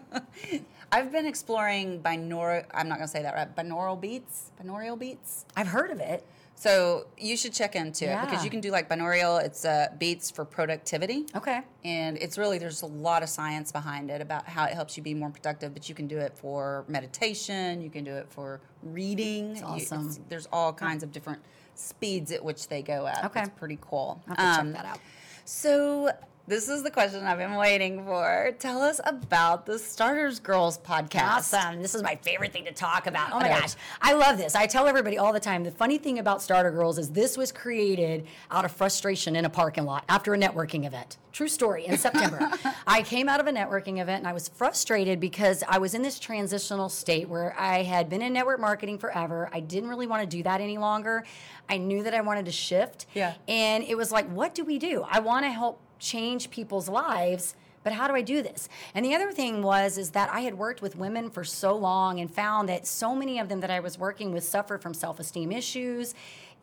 I've 0.92 1.12
been 1.12 1.26
exploring 1.26 2.00
binaural. 2.02 2.64
I'm 2.72 2.88
not 2.88 2.96
going 2.98 3.06
to 3.06 3.12
say 3.12 3.22
that 3.22 3.34
right. 3.34 3.54
Binaural 3.56 4.00
beats. 4.00 4.50
Binaural 4.62 4.98
beats. 4.98 5.44
I've 5.56 5.68
heard 5.68 5.90
of 5.90 6.00
it. 6.00 6.26
So 6.56 7.06
you 7.16 7.38
should 7.38 7.54
check 7.54 7.74
into 7.74 8.04
it 8.04 8.20
because 8.20 8.44
you 8.44 8.50
can 8.50 8.60
do 8.60 8.70
like 8.70 8.86
binaural. 8.86 9.42
It's 9.42 9.64
uh, 9.64 9.88
beats 9.98 10.30
for 10.30 10.44
productivity. 10.44 11.24
Okay. 11.34 11.62
And 11.84 12.18
it's 12.18 12.36
really 12.36 12.58
there's 12.58 12.82
a 12.82 12.86
lot 12.86 13.22
of 13.22 13.30
science 13.30 13.72
behind 13.72 14.10
it 14.10 14.20
about 14.20 14.46
how 14.46 14.64
it 14.66 14.74
helps 14.74 14.94
you 14.96 15.02
be 15.02 15.14
more 15.14 15.30
productive. 15.30 15.72
But 15.72 15.88
you 15.88 15.94
can 15.94 16.06
do 16.06 16.18
it 16.18 16.36
for 16.36 16.84
meditation. 16.86 17.80
You 17.80 17.88
can 17.88 18.04
do 18.04 18.14
it 18.14 18.26
for 18.28 18.60
reading. 18.82 19.56
You- 19.56 19.64
awesome. 19.64 20.14
there's 20.28 20.48
all 20.52 20.72
kinds 20.74 21.02
of 21.02 21.12
different 21.12 21.40
speeds 21.76 22.30
at 22.30 22.44
which 22.44 22.68
they 22.68 22.82
go 22.82 23.06
at. 23.06 23.24
Okay. 23.26 23.40
It's 23.40 23.58
pretty 23.58 23.78
cool. 23.80 24.20
I'll 24.28 24.34
have 24.36 24.56
to 24.56 24.60
Um, 24.60 24.72
check 24.74 24.82
that 24.82 24.90
out. 24.92 25.00
So 25.46 26.10
this 26.50 26.68
is 26.68 26.82
the 26.82 26.90
question 26.90 27.24
I've 27.24 27.38
been 27.38 27.54
waiting 27.54 28.04
for. 28.04 28.50
Tell 28.58 28.82
us 28.82 29.00
about 29.04 29.66
the 29.66 29.78
Starters 29.78 30.40
Girls 30.40 30.78
podcast. 30.78 31.22
Awesome. 31.54 31.80
This 31.80 31.94
is 31.94 32.02
my 32.02 32.16
favorite 32.16 32.52
thing 32.52 32.64
to 32.64 32.72
talk 32.72 33.06
about. 33.06 33.32
Oh 33.32 33.38
my 33.38 33.46
gosh. 33.46 33.74
I 34.02 34.14
love 34.14 34.36
this. 34.36 34.56
I 34.56 34.66
tell 34.66 34.88
everybody 34.88 35.16
all 35.16 35.32
the 35.32 35.38
time 35.38 35.62
the 35.62 35.70
funny 35.70 35.96
thing 35.96 36.18
about 36.18 36.42
Starter 36.42 36.72
Girls 36.72 36.98
is 36.98 37.10
this 37.10 37.38
was 37.38 37.52
created 37.52 38.26
out 38.50 38.64
of 38.64 38.72
frustration 38.72 39.36
in 39.36 39.44
a 39.44 39.48
parking 39.48 39.84
lot 39.84 40.04
after 40.08 40.34
a 40.34 40.36
networking 40.36 40.86
event. 40.86 41.18
True 41.32 41.46
story. 41.46 41.86
In 41.86 41.96
September, 41.96 42.50
I 42.86 43.02
came 43.02 43.28
out 43.28 43.38
of 43.38 43.46
a 43.46 43.52
networking 43.52 44.02
event 44.02 44.18
and 44.18 44.26
I 44.26 44.32
was 44.32 44.48
frustrated 44.48 45.20
because 45.20 45.62
I 45.68 45.78
was 45.78 45.94
in 45.94 46.02
this 46.02 46.18
transitional 46.18 46.88
state 46.88 47.28
where 47.28 47.54
I 47.56 47.84
had 47.84 48.08
been 48.08 48.22
in 48.22 48.32
network 48.32 48.58
marketing 48.58 48.98
forever. 48.98 49.48
I 49.52 49.60
didn't 49.60 49.88
really 49.88 50.08
want 50.08 50.28
to 50.28 50.36
do 50.36 50.42
that 50.42 50.60
any 50.60 50.78
longer. 50.78 51.22
I 51.68 51.76
knew 51.76 52.02
that 52.02 52.12
I 52.12 52.22
wanted 52.22 52.46
to 52.46 52.52
shift. 52.52 53.06
Yeah. 53.14 53.34
And 53.46 53.84
it 53.84 53.96
was 53.96 54.10
like, 54.10 54.26
what 54.26 54.52
do 54.52 54.64
we 54.64 54.80
do? 54.80 55.06
I 55.08 55.20
want 55.20 55.44
to 55.44 55.50
help 55.52 55.80
change 56.00 56.50
people's 56.50 56.88
lives 56.88 57.54
but 57.82 57.94
how 57.94 58.06
do 58.06 58.14
i 58.14 58.20
do 58.20 58.42
this? 58.42 58.68
And 58.94 59.04
the 59.04 59.14
other 59.14 59.32
thing 59.32 59.62
was 59.62 59.96
is 59.96 60.10
that 60.10 60.30
i 60.32 60.40
had 60.40 60.54
worked 60.54 60.82
with 60.82 60.96
women 60.96 61.30
for 61.30 61.44
so 61.44 61.74
long 61.74 62.20
and 62.20 62.32
found 62.32 62.68
that 62.68 62.86
so 62.86 63.14
many 63.14 63.38
of 63.38 63.48
them 63.48 63.60
that 63.60 63.70
i 63.70 63.80
was 63.80 63.98
working 63.98 64.32
with 64.32 64.44
suffered 64.44 64.82
from 64.82 64.94
self-esteem 64.94 65.52
issues 65.52 66.14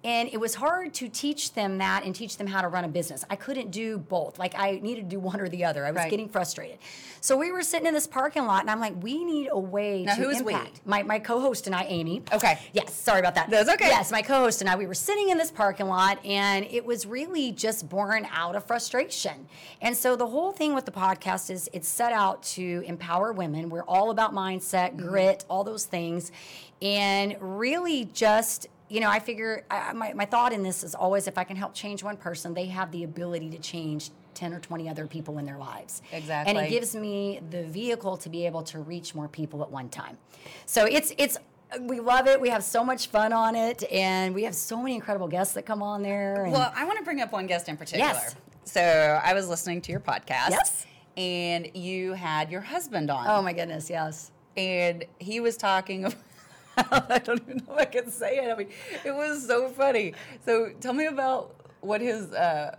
and 0.04 0.30
it 0.32 0.40
was 0.40 0.56
hard 0.56 0.94
to 0.94 1.10
teach 1.10 1.54
them 1.54 1.80
that 1.80 2.04
and 2.06 2.14
teach 2.14 2.38
them 2.38 2.46
how 2.48 2.62
to 2.62 2.68
run 2.68 2.84
a 2.84 2.88
business 2.88 3.26
i 3.30 3.36
couldn't 3.36 3.72
do 3.72 3.98
both 3.98 4.38
like 4.38 4.54
i 4.58 4.80
needed 4.84 5.02
to 5.02 5.16
do 5.16 5.20
one 5.20 5.40
or 5.42 5.50
the 5.50 5.66
other 5.66 5.86
i 5.86 5.92
was 5.92 5.98
Right. 5.98 6.10
getting 6.12 6.30
frustrated 6.30 6.78
so 7.20 7.36
we 7.36 7.52
were 7.52 7.64
sitting 7.64 7.88
in 7.88 7.94
this 7.96 8.06
parking 8.06 8.46
lot 8.46 8.62
and 8.62 8.70
i'm 8.70 8.80
like 8.80 8.94
we 9.02 9.24
need 9.26 9.50
a 9.52 9.58
way 9.60 10.04
Now, 10.04 10.16
to 10.16 10.22
who 10.22 10.30
is 10.30 10.44
we? 10.44 10.54
impact 10.54 10.82
my, 10.86 11.02
my 11.04 11.18
co-host 11.20 11.66
and 11.66 11.76
i 11.76 11.84
amy 11.86 12.22
Okay. 12.32 12.60
yes 12.74 12.94
sorry 12.94 13.20
about 13.20 13.34
that 13.36 13.50
That's 13.50 13.70
okay. 13.72 13.88
yes 13.88 14.12
my 14.12 14.22
co-host 14.22 14.62
and 14.62 14.70
I, 14.70 14.76
we 14.76 14.86
were 14.86 14.94
sitting 14.94 15.30
in 15.30 15.38
this 15.38 15.50
parking 15.52 15.88
lot, 15.88 16.24
and 16.26 16.66
it 16.70 16.86
was 16.86 17.06
really 17.06 17.52
just 17.52 17.90
born 17.90 18.28
out 18.32 18.56
of 18.56 18.66
frustration. 18.66 19.48
And 19.82 19.96
so 19.96 20.16
the 20.16 20.28
whole 20.28 20.52
thing 20.52 20.74
with 20.76 20.86
the 20.86 20.92
podcast 20.92 21.50
is 21.50 21.70
it's 21.74 21.88
set 21.88 22.12
out 22.14 22.44
to 22.58 22.84
empower 22.86 23.32
women. 23.34 23.70
We're 23.70 23.84
all 23.84 24.10
about 24.12 24.34
mindset, 24.34 24.92
Mm-hmm. 24.96 25.08
grit, 25.08 25.46
all 25.50 25.64
those 25.64 25.86
things, 25.86 26.32
and 26.82 27.36
really 27.40 28.06
just. 28.06 28.68
You 28.90 29.02
know, 29.02 29.10
I 29.10 29.20
figure 29.20 29.66
I, 29.70 29.94
my, 29.94 30.14
my 30.14 30.26
thought 30.26 30.54
in 30.54 30.64
this 30.64 30.84
is 30.84 30.96
always 30.96 31.28
if 31.28 31.38
I 31.38 31.44
can 31.44 31.58
help 31.58 31.74
change 31.74 32.04
one 32.04 32.18
person, 32.18 32.54
they 32.54 32.66
have 32.68 32.92
the 32.92 33.04
ability 33.04 33.50
to 33.52 33.58
change 33.60 34.12
10 34.34 34.54
or 34.54 34.60
20 34.60 34.88
other 34.88 35.08
people 35.08 35.40
in 35.40 35.46
their 35.46 35.58
lives. 35.58 36.02
Exactly. 36.14 36.56
And 36.56 36.66
it 36.66 36.70
gives 36.70 36.96
me 36.96 37.42
the 37.50 37.64
vehicle 37.64 38.18
to 38.18 38.30
be 38.30 38.46
able 38.46 38.64
to 38.64 38.80
reach 38.80 39.14
more 39.16 39.28
people 39.28 39.62
at 39.64 39.70
one 39.72 39.90
time. 39.90 40.18
So 40.66 40.86
it's 40.86 41.12
it's 41.18 41.38
we 41.82 42.00
love 42.00 42.28
it. 42.28 42.40
We 42.40 42.50
have 42.50 42.64
so 42.64 42.84
much 42.84 43.08
fun 43.08 43.34
on 43.34 43.56
it, 43.56 43.84
and 43.92 44.34
we 44.34 44.44
have 44.44 44.56
so 44.56 44.78
many 44.82 44.96
incredible 44.96 45.28
guests 45.28 45.54
that 45.56 45.66
come 45.66 45.84
on 45.84 46.02
there. 46.02 46.44
And 46.46 46.54
Well, 46.54 46.72
I 46.74 46.86
want 46.86 46.98
to 46.98 47.04
bring 47.04 47.20
up 47.20 47.34
one 47.34 47.46
guest 47.46 47.68
in 47.68 47.76
particular. 47.76 48.10
Yes. 48.10 48.36
So 48.64 48.82
I 48.82 49.34
was 49.34 49.50
listening 49.50 49.82
to 49.82 49.92
your 49.92 50.00
podcast. 50.00 50.52
Yes. 50.52 50.86
And 51.18 51.70
you 51.74 52.14
had 52.14 52.52
your 52.52 52.62
husband 52.62 53.10
on. 53.10 53.26
oh 53.28 53.42
my 53.42 53.52
goodness, 53.52 53.90
yes. 53.90 54.32
and 54.56 55.04
he 55.20 55.40
was 55.40 55.58
talking 55.58 56.06
about 56.06 56.18
I 57.10 57.20
don't 57.24 57.42
even 57.44 57.58
know 57.68 57.74
if 57.76 57.80
I 57.80 57.86
can 57.86 58.10
say 58.12 58.38
it. 58.38 58.52
I 58.52 58.56
mean, 58.56 58.70
it 59.04 59.12
was 59.16 59.46
so 59.46 59.70
funny. 59.70 60.14
So 60.46 60.72
tell 60.80 60.94
me 60.94 61.06
about 61.08 61.56
what 61.82 62.02
his 62.02 62.32
uh, 62.34 62.76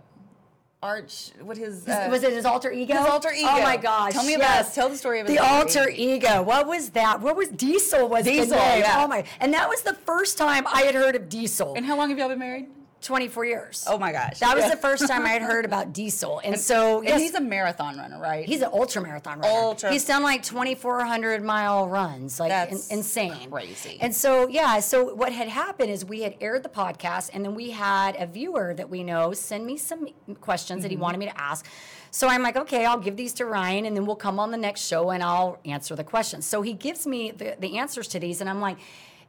arch, 0.81 1.31
what 1.41 1.57
his 1.57 1.87
uh, 1.87 2.07
was 2.09 2.23
it 2.23 2.31
his 2.33 2.45
alter 2.45 2.71
ego? 2.71 2.95
his 2.95 3.05
alter 3.05 3.31
ego. 3.31 3.49
Oh 3.51 3.61
my 3.61 3.77
gosh! 3.77 4.13
Tell 4.13 4.23
me 4.23 4.35
about- 4.35 4.73
tell 4.73 4.89
the 4.89 4.97
story 4.97 5.19
of 5.19 5.27
his 5.27 5.35
the 5.37 5.43
alter 5.43 5.79
alter 5.79 5.91
ego. 5.91 6.41
What 6.41 6.67
was 6.67 6.91
that? 6.91 7.19
What 7.21 7.35
was 7.35 7.49
Diesel? 7.49 8.07
Was 8.07 8.25
the 8.25 8.31
Diesel, 8.31 8.57
name. 8.57 8.79
yeah. 8.81 9.03
Oh 9.03 9.07
my! 9.07 9.23
And 9.39 9.53
that 9.53 9.67
was 9.67 9.81
the 9.81 9.93
first 9.93 10.37
time 10.37 10.65
I 10.67 10.81
had 10.83 10.95
heard 10.95 11.15
of 11.15 11.27
Diesel. 11.29 11.73
And 11.75 11.85
how 11.85 11.97
long 11.97 12.09
have 12.09 12.17
y'all 12.17 12.29
been 12.29 12.39
married? 12.39 12.67
24 13.01 13.45
years. 13.45 13.85
Oh 13.87 13.97
my 13.97 14.11
gosh. 14.11 14.39
That 14.39 14.55
was 14.55 14.65
Yeah. 14.65 14.71
the 14.71 14.77
first 14.77 15.07
time 15.07 15.25
I 15.25 15.29
had 15.29 15.41
heard 15.41 15.63
about 15.65 15.93
Diesel, 15.99 16.41
and, 16.43 16.59
so 16.59 17.01
And 17.01 17.19
he's 17.21 17.33
a 17.33 17.39
marathon 17.41 17.97
runner, 17.97 18.19
right? 18.19 18.45
He's 18.45 18.61
an 18.61 18.69
ultra 18.73 19.01
marathon 19.01 19.39
runner. 19.39 19.53
Ultra- 19.53 19.91
He's 19.91 20.05
done 20.05 20.21
like 20.21 20.43
2,400 20.43 21.41
mile 21.43 21.87
runs, 21.87 22.39
like 22.39 22.71
in- 22.71 22.79
insane, 22.89 23.49
crazy. 23.49 23.97
And 24.01 24.13
so, 24.13 24.47
yeah, 24.47 24.79
so 24.79 25.13
what 25.15 25.31
had 25.31 25.47
happened 25.47 25.91
is 25.91 26.03
we 26.03 26.21
had 26.21 26.35
aired 26.41 26.63
the 26.63 26.69
podcast, 26.69 27.29
and 27.33 27.43
then 27.45 27.55
we 27.55 27.71
had 27.71 28.15
a 28.21 28.25
viewer 28.27 28.73
that 28.75 28.89
we 28.89 29.03
know 29.03 29.31
send 29.33 29.65
me 29.65 29.77
some 29.77 30.09
questions 30.41 30.81
that 30.83 30.89
he 30.91 30.95
Mm-hmm. 30.95 31.03
wanted 31.03 31.17
me 31.19 31.25
to 31.27 31.39
ask. 31.39 31.65
So 32.11 32.27
I'm 32.27 32.41
like, 32.41 32.57
okay, 32.57 32.85
I'll 32.85 32.97
give 32.99 33.15
these 33.15 33.33
to 33.35 33.45
Ryan, 33.45 33.85
and 33.85 33.95
then 33.95 34.05
we'll 34.05 34.15
come 34.17 34.39
on 34.39 34.51
the 34.51 34.57
next 34.57 34.81
show 34.85 35.11
and 35.11 35.23
I'll 35.23 35.59
answer 35.63 35.95
the 35.95 36.03
questions. 36.03 36.45
So 36.45 36.61
he 36.61 36.73
gives 36.73 37.07
me 37.07 37.31
the, 37.31 37.55
the 37.59 37.77
answers 37.77 38.07
to 38.09 38.19
these, 38.19 38.41
and 38.41 38.49
I'm 38.49 38.59
like. 38.59 38.77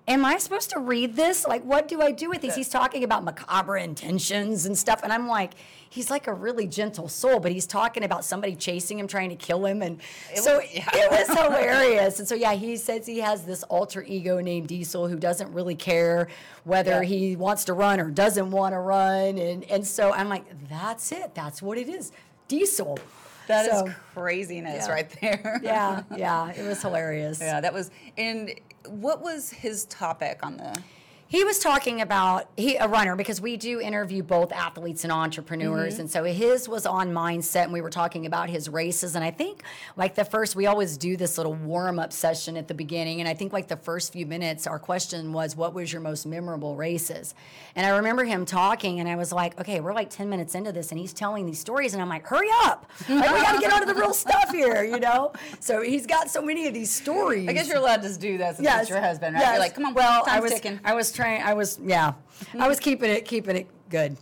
Am 0.09 0.25
I 0.25 0.39
supposed 0.39 0.71
to 0.71 0.81
read 0.81 1.15
this? 1.15 1.47
Like, 1.47 1.63
what 1.65 1.87
do 1.87 2.03
I 2.03 2.11
do 2.11 2.29
with 2.31 2.41
these? 2.41 2.57
He's 2.57 2.69
talking 2.69 3.05
about 3.05 3.23
macabre 3.23 3.77
intentions 3.77 4.67
and 4.67 4.77
stuff. 4.77 5.01
And 5.05 5.13
I'm 5.13 5.29
like, 5.29 5.53
he's 5.89 6.11
like 6.11 6.27
a 6.27 6.33
really 6.33 6.67
gentle 6.67 7.07
soul, 7.09 7.39
but 7.39 7.53
he's 7.53 7.67
talking 7.67 8.03
about 8.03 8.25
somebody 8.25 8.57
chasing 8.57 8.99
him, 8.99 9.07
trying 9.07 9.29
to 9.31 9.37
kill 9.37 9.65
him. 9.65 9.83
And 9.83 10.01
so 10.35 10.59
was- 10.59 10.75
yeah. 10.75 10.89
it 10.95 11.11
was 11.29 11.39
hilarious. 11.39 12.19
And 12.19 12.27
so, 12.27 12.35
yeah, 12.35 12.55
he 12.55 12.77
says 12.77 13.07
he 13.07 13.19
has 13.19 13.43
this 13.45 13.63
alter 13.65 14.03
ego 14.03 14.41
named 14.41 14.67
Diesel 14.67 15.07
who 15.07 15.17
doesn't 15.17 15.53
really 15.53 15.77
care 15.77 16.27
whether 16.65 17.03
Yeah. 17.03 17.09
he 17.09 17.37
wants 17.37 17.65
to 17.67 17.73
run 17.75 18.01
or 18.01 18.11
doesn't 18.11 18.51
want 18.51 18.75
to 18.75 18.81
run. 18.81 19.39
And, 19.39 19.63
and 19.71 19.87
so 19.87 20.13
I'm 20.13 20.29
like, 20.29 20.45
that's 20.69 21.13
it. 21.13 21.35
That's 21.37 21.63
what 21.63 21.79
it 21.79 21.89
is. 21.89 22.11
Diesel. 22.49 22.99
That 23.47 23.67
is 23.67 23.73
So, 23.79 23.91
craziness 24.15 24.87
yeah. 24.87 24.93
right 24.93 25.21
there. 25.21 25.61
Yeah, 25.63 26.03
yeah, 26.17 26.53
it 26.53 26.67
was 26.67 26.81
hilarious. 26.83 27.41
yeah, 27.41 27.61
that 27.61 27.73
was. 27.75 27.91
And 28.17 28.55
what 28.88 29.23
was 29.23 29.51
his 29.51 29.85
topic 29.87 30.40
on 30.43 30.57
the? 30.57 30.83
He 31.31 31.45
was 31.45 31.61
talking 31.61 32.01
about 32.01 32.49
he 32.57 32.75
a 32.75 32.88
runner 32.88 33.14
because 33.14 33.40
we 33.40 33.57
do 33.57 33.81
interview 33.81 34.21
both 34.25 34.51
athletes 34.51 35.05
and 35.05 35.12
entrepreneurs, 35.12 35.93
Mm-hmm. 35.95 36.01
and 36.01 36.11
so 36.11 36.25
his 36.25 36.69
was 36.69 36.87
on 36.87 37.12
mindset, 37.12 37.64
and 37.64 37.73
we 37.73 37.81
were 37.81 37.88
talking 37.88 38.27
about 38.27 38.51
his 38.51 38.69
races. 38.69 39.14
And 39.14 39.25
I 39.25 39.31
think 39.31 39.62
like 39.95 40.16
the 40.16 40.25
first, 40.25 40.57
we 40.57 40.66
always 40.66 40.97
do 40.97 41.16
this 41.16 41.37
little 41.38 41.55
warm 41.55 42.01
up 42.01 42.12
session 42.12 42.57
at 42.57 42.66
the 42.66 42.75
beginning, 42.75 43.21
and 43.21 43.29
I 43.29 43.35
think 43.35 43.53
like 43.53 43.69
the 43.69 43.77
first 43.77 44.12
few 44.12 44.27
minutes, 44.27 44.66
our 44.66 44.81
question 44.81 45.33
was, 45.33 45.55
"What 45.55 45.73
was 45.73 45.93
your 45.93 46.03
most 46.03 46.27
memorable 46.27 46.75
races?" 46.75 47.33
And 47.77 47.87
I 47.87 47.90
remember 47.90 48.25
him 48.25 48.45
talking, 48.45 48.99
and 48.99 49.09
I 49.09 49.14
was 49.14 49.31
like, 49.31 49.59
"Okay, 49.61 49.79
we're 49.79 49.95
like 49.95 50.11
ten 50.11 50.29
minutes 50.29 50.57
into 50.57 50.73
this, 50.73 50.90
and 50.90 50.99
he's 50.99 51.12
telling 51.12 51.47
these 51.47 51.61
stories, 51.61 51.93
and 51.93 52.03
I'm 52.03 52.09
like, 52.09 52.27
hurry 52.27 52.49
up! 52.64 52.90
Like 53.09 53.31
we 53.33 53.40
got 53.40 53.53
to 53.55 53.61
get 53.61 53.73
on 53.73 53.81
to 53.83 53.87
the 53.87 53.95
real 53.95 54.12
stuff 54.14 54.51
here, 54.51 54.83
you 54.83 54.99
know." 54.99 55.33
So 55.61 55.81
he's 55.81 56.07
got 56.09 56.29
so 56.29 56.43
many 56.43 56.66
of 56.66 56.75
these 56.75 56.90
stories. 56.93 57.49
I 57.49 57.53
guess 57.53 57.69
you're 57.69 57.77
allowed 57.77 58.03
to 58.03 58.19
do 58.19 58.37
that 58.38 58.57
since 58.57 58.64
Yes. 58.66 58.88
your 58.88 59.01
husband, 59.01 59.35
right? 59.37 59.43
Yes. 59.43 59.51
You're 59.53 59.61
like, 59.61 59.75
come 59.77 59.85
on, 59.87 59.95
Well, 59.95 60.25
I 60.27 60.40
was, 60.40 60.51
ticking. 60.55 60.81
I 60.85 60.95
was 60.95 61.12
I 61.23 61.55
was, 61.55 61.79
yeah, 61.85 62.15
I 62.59 62.69
was 62.69 62.81
keeping 62.81 63.11
it, 63.11 63.25
keeping 63.25 63.57
it 63.57 63.67
good. 63.89 64.17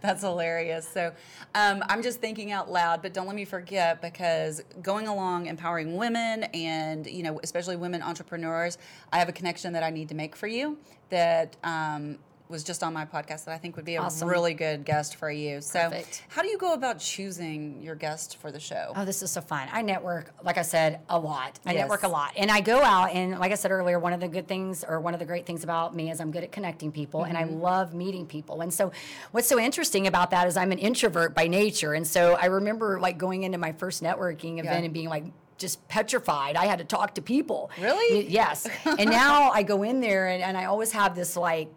That's 0.00 0.22
hilarious. 0.22 0.86
So 0.88 1.12
um, 1.54 1.82
I'm 1.88 2.02
just 2.02 2.20
thinking 2.20 2.52
out 2.52 2.70
loud, 2.70 3.02
but 3.02 3.14
don't 3.14 3.26
let 3.26 3.36
me 3.36 3.44
forget 3.44 4.02
because 4.02 4.62
going 4.82 5.06
along 5.06 5.46
empowering 5.46 5.96
women 5.96 6.44
and, 6.44 7.06
you 7.06 7.22
know, 7.22 7.40
especially 7.42 7.76
women 7.76 8.02
entrepreneurs, 8.02 8.78
I 9.12 9.18
have 9.18 9.28
a 9.28 9.32
connection 9.32 9.72
that 9.72 9.82
I 9.82 9.90
need 9.90 10.08
to 10.08 10.14
make 10.14 10.36
for 10.36 10.48
you 10.48 10.76
that 11.08 11.56
um, 11.64 12.18
was 12.50 12.64
just 12.64 12.82
on 12.82 12.92
my 12.92 13.04
podcast 13.04 13.44
that 13.46 13.54
I 13.54 13.58
think 13.58 13.76
would 13.76 13.84
be 13.84 13.94
a 13.94 14.02
Awesome. 14.02 14.28
really 14.28 14.54
good 14.54 14.84
guest 14.84 15.16
for 15.16 15.30
you. 15.30 15.60
So, 15.60 15.84
Perfect. 15.88 16.24
how 16.28 16.42
do 16.42 16.48
you 16.48 16.58
go 16.58 16.74
about 16.74 16.98
choosing 16.98 17.80
your 17.80 17.94
guest 17.94 18.36
for 18.38 18.50
the 18.50 18.58
show? 18.60 18.92
Oh, 18.96 19.04
this 19.04 19.22
is 19.22 19.30
so 19.30 19.40
fun. 19.40 19.68
I 19.72 19.82
network, 19.82 20.32
like 20.42 20.58
I 20.58 20.62
said, 20.62 21.00
a 21.08 21.18
lot. 21.18 21.58
I 21.64 21.72
Yes. 21.72 21.80
network 21.82 22.02
a 22.02 22.08
lot. 22.08 22.32
And 22.36 22.50
I 22.50 22.60
go 22.60 22.82
out, 22.82 23.12
and 23.12 23.38
like 23.38 23.52
I 23.52 23.54
said 23.54 23.70
earlier, 23.70 23.98
one 23.98 24.12
of 24.12 24.20
the 24.20 24.28
good 24.28 24.48
things 24.48 24.82
or 24.84 25.00
one 25.00 25.14
of 25.14 25.20
the 25.20 25.26
great 25.26 25.46
things 25.46 25.62
about 25.64 25.94
me 25.94 26.10
is 26.10 26.20
I'm 26.20 26.30
good 26.32 26.42
at 26.44 26.52
connecting 26.52 26.90
people 26.92 27.24
and 27.24 27.38
I 27.38 27.44
Mm-hmm. 27.44 27.60
love 27.60 27.94
meeting 27.94 28.26
people. 28.26 28.60
And 28.60 28.74
so, 28.74 28.92
what's 29.30 29.46
so 29.48 29.58
interesting 29.58 30.06
about 30.06 30.30
that 30.32 30.46
is 30.48 30.56
I'm 30.56 30.72
an 30.72 30.78
introvert 30.78 31.34
by 31.34 31.46
nature. 31.46 31.94
And 31.94 32.06
so, 32.06 32.34
I 32.34 32.46
remember 32.46 32.98
like 33.00 33.16
going 33.16 33.44
into 33.44 33.58
my 33.58 33.72
first 33.72 34.02
networking 34.02 34.58
event 34.58 34.64
Yeah. 34.80 34.84
and 34.84 34.92
being 34.92 35.08
like, 35.08 35.24
just 35.58 35.86
petrified. 35.88 36.56
I 36.56 36.64
had 36.66 36.78
to 36.78 36.84
talk 36.86 37.14
to 37.16 37.22
people. 37.22 37.70
Really? 37.78 38.26
Yes. 38.28 38.66
and 38.86 39.10
now 39.10 39.50
I 39.50 39.62
go 39.62 39.82
in 39.82 40.00
there 40.00 40.28
and, 40.28 40.42
and 40.42 40.56
I 40.56 40.64
always 40.64 40.90
have 40.92 41.14
this 41.14 41.36
like 41.36 41.68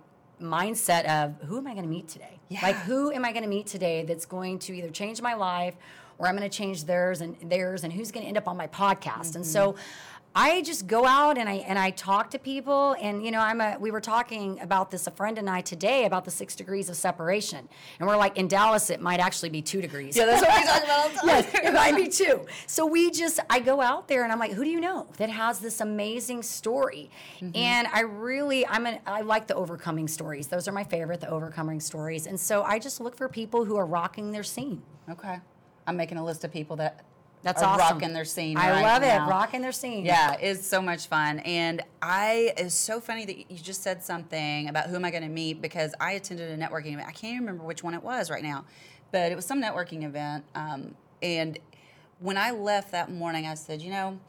mindset 0.43 1.05
of 1.05 1.47
who 1.47 1.57
am 1.57 1.67
I 1.67 1.71
going 1.71 1.83
to 1.83 1.89
meet 1.89 2.07
today? 2.07 2.39
Like 2.61 2.75
who 2.75 3.11
am 3.11 3.25
I 3.25 3.31
going 3.31 3.43
to 3.43 3.49
meet 3.49 3.67
today 3.67 4.03
that's 4.03 4.25
going 4.25 4.59
to 4.59 4.73
either 4.75 4.89
change 4.89 5.21
my 5.21 5.33
life 5.33 5.75
or 6.17 6.27
I'm 6.27 6.37
going 6.37 6.49
to 6.49 6.55
change 6.55 6.85
theirs 6.85 7.21
and 7.21 7.35
theirs 7.49 7.83
and 7.83 7.91
who's 7.91 8.11
going 8.11 8.23
to 8.23 8.27
end 8.27 8.37
up 8.37 8.47
on 8.47 8.55
my 8.55 8.67
podcast. 8.67 9.35
And 9.35 9.45
so 9.45 9.71
mm-hmm. 9.71 9.81
I 10.35 10.61
just 10.63 10.87
go 10.87 11.05
out 11.05 11.37
and 11.37 11.47
I 11.47 11.55
and 11.67 11.77
I 11.77 11.91
talk 11.91 12.31
to 12.31 12.39
people 12.39 12.95
and 12.99 13.23
you 13.23 13.29
know 13.29 13.39
I'm 13.39 13.61
a 13.61 13.77
we 13.79 13.91
were 13.91 14.01
talking 14.01 14.59
about 14.61 14.89
this 14.89 15.05
a 15.05 15.11
friend 15.11 15.37
and 15.37 15.49
I 15.49 15.61
today 15.61 16.05
about 16.05 16.25
the 16.25 16.31
6 16.31 16.55
degrees 16.55 16.89
of 16.89 16.95
separation. 16.95 17.67
And 17.99 18.07
we're 18.07 18.17
like 18.17 18.37
in 18.37 18.47
Dallas 18.47 18.89
it 18.89 18.99
might 18.99 19.19
actually 19.19 19.49
be 19.49 19.61
2 19.61 19.81
degrees. 19.81 20.17
Yeah, 20.17 20.25
that's 20.25 20.41
what 20.41 20.57
we 20.57 20.65
talk 20.65 20.83
about 20.83 20.99
all 20.99 21.09
the 21.09 21.15
time. 21.19 21.27
yes, 21.27 21.53
it 21.53 21.73
might 21.73 21.95
be 21.95 22.07
two 22.07 22.45
So 22.65 22.85
we 22.85 23.11
just, 23.11 23.39
I 23.49 23.59
go 23.59 23.79
out 23.79 24.07
there 24.07 24.23
and 24.23 24.31
I'm 24.31 24.39
like, 24.39 24.51
who 24.51 24.63
do 24.63 24.69
you 24.69 24.79
know 24.79 25.07
that 25.17 25.29
has 25.29 25.59
this 25.59 25.81
amazing 25.81 26.43
story? 26.43 27.11
Mm-hmm. 27.39 27.55
And 27.55 27.87
I 27.93 28.01
really, 28.01 28.65
I'm 28.65 28.85
an, 28.85 28.99
I 29.05 29.21
like 29.21 29.47
the 29.47 29.55
overcoming 29.55 30.07
stories. 30.07 30.47
Those 30.47 30.67
are 30.67 30.71
my 30.71 30.83
favorite, 30.83 31.21
the 31.21 31.29
overcoming 31.29 31.79
stories. 31.79 32.27
And 32.27 32.39
so 32.39 32.63
I 32.63 32.79
just 32.79 32.99
look 32.99 33.15
for 33.15 33.29
people 33.29 33.65
who 33.65 33.75
are 33.75 33.85
rocking 33.85 34.31
their 34.31 34.43
scene. 34.43 34.81
Okay. 35.09 35.39
I'm 35.85 35.97
making 35.97 36.17
a 36.17 36.25
list 36.25 36.43
of 36.43 36.51
people 36.51 36.75
that 36.77 37.05
That's 37.43 37.61
awesome. 37.61 37.97
rocking 37.97 38.13
their 38.13 38.25
scene. 38.25 38.57
I 38.57 38.71
right 38.71 38.81
love 38.81 39.01
now. 39.01 39.25
it, 39.25 39.29
rocking 39.29 39.61
their 39.61 39.73
scene. 39.73 40.05
Yeah, 40.05 40.37
it's 40.39 40.65
so 40.65 40.81
much 40.81 41.07
fun. 41.07 41.39
And 41.39 41.81
I 42.01 42.53
it's 42.57 42.73
so 42.73 43.01
funny 43.01 43.25
that 43.25 43.51
you 43.51 43.57
just 43.57 43.83
said 43.83 44.01
something 44.01 44.69
about 44.69 44.87
who 44.87 44.95
am 44.95 45.03
I 45.03 45.11
going 45.11 45.23
to 45.23 45.29
meet 45.29 45.61
because 45.61 45.93
I 45.99 46.13
attended 46.13 46.49
a 46.49 46.57
networking 46.57 46.93
event. 46.93 47.07
I 47.07 47.11
can't 47.11 47.33
even 47.33 47.39
remember 47.41 47.65
which 47.65 47.83
one 47.83 47.93
it 47.93 48.01
was 48.01 48.31
right 48.31 48.43
now, 48.43 48.65
but 49.11 49.31
it 49.31 49.35
was 49.35 49.45
some 49.45 49.61
networking 49.61 50.03
event. 50.03 50.45
Um, 50.55 50.95
and 51.21 51.59
when 52.19 52.37
I 52.37 52.51
left 52.51 52.91
that 52.91 53.11
morning, 53.11 53.45
I 53.45 53.55
said, 53.55 53.81
you 53.81 53.91
know, 53.91 54.19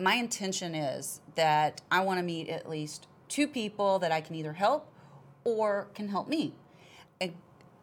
my 0.00 0.14
intention 0.14 0.74
is 0.74 1.20
that 1.34 1.82
I 1.90 2.00
want 2.00 2.18
to 2.18 2.24
meet 2.24 2.48
at 2.48 2.68
least 2.68 3.06
two 3.28 3.46
people 3.46 3.98
that 3.98 4.10
I 4.10 4.22
can 4.22 4.34
either 4.34 4.54
help 4.54 4.88
or 5.44 5.88
can 5.94 6.08
help 6.08 6.28
me. 6.28 6.54
And 7.20 7.34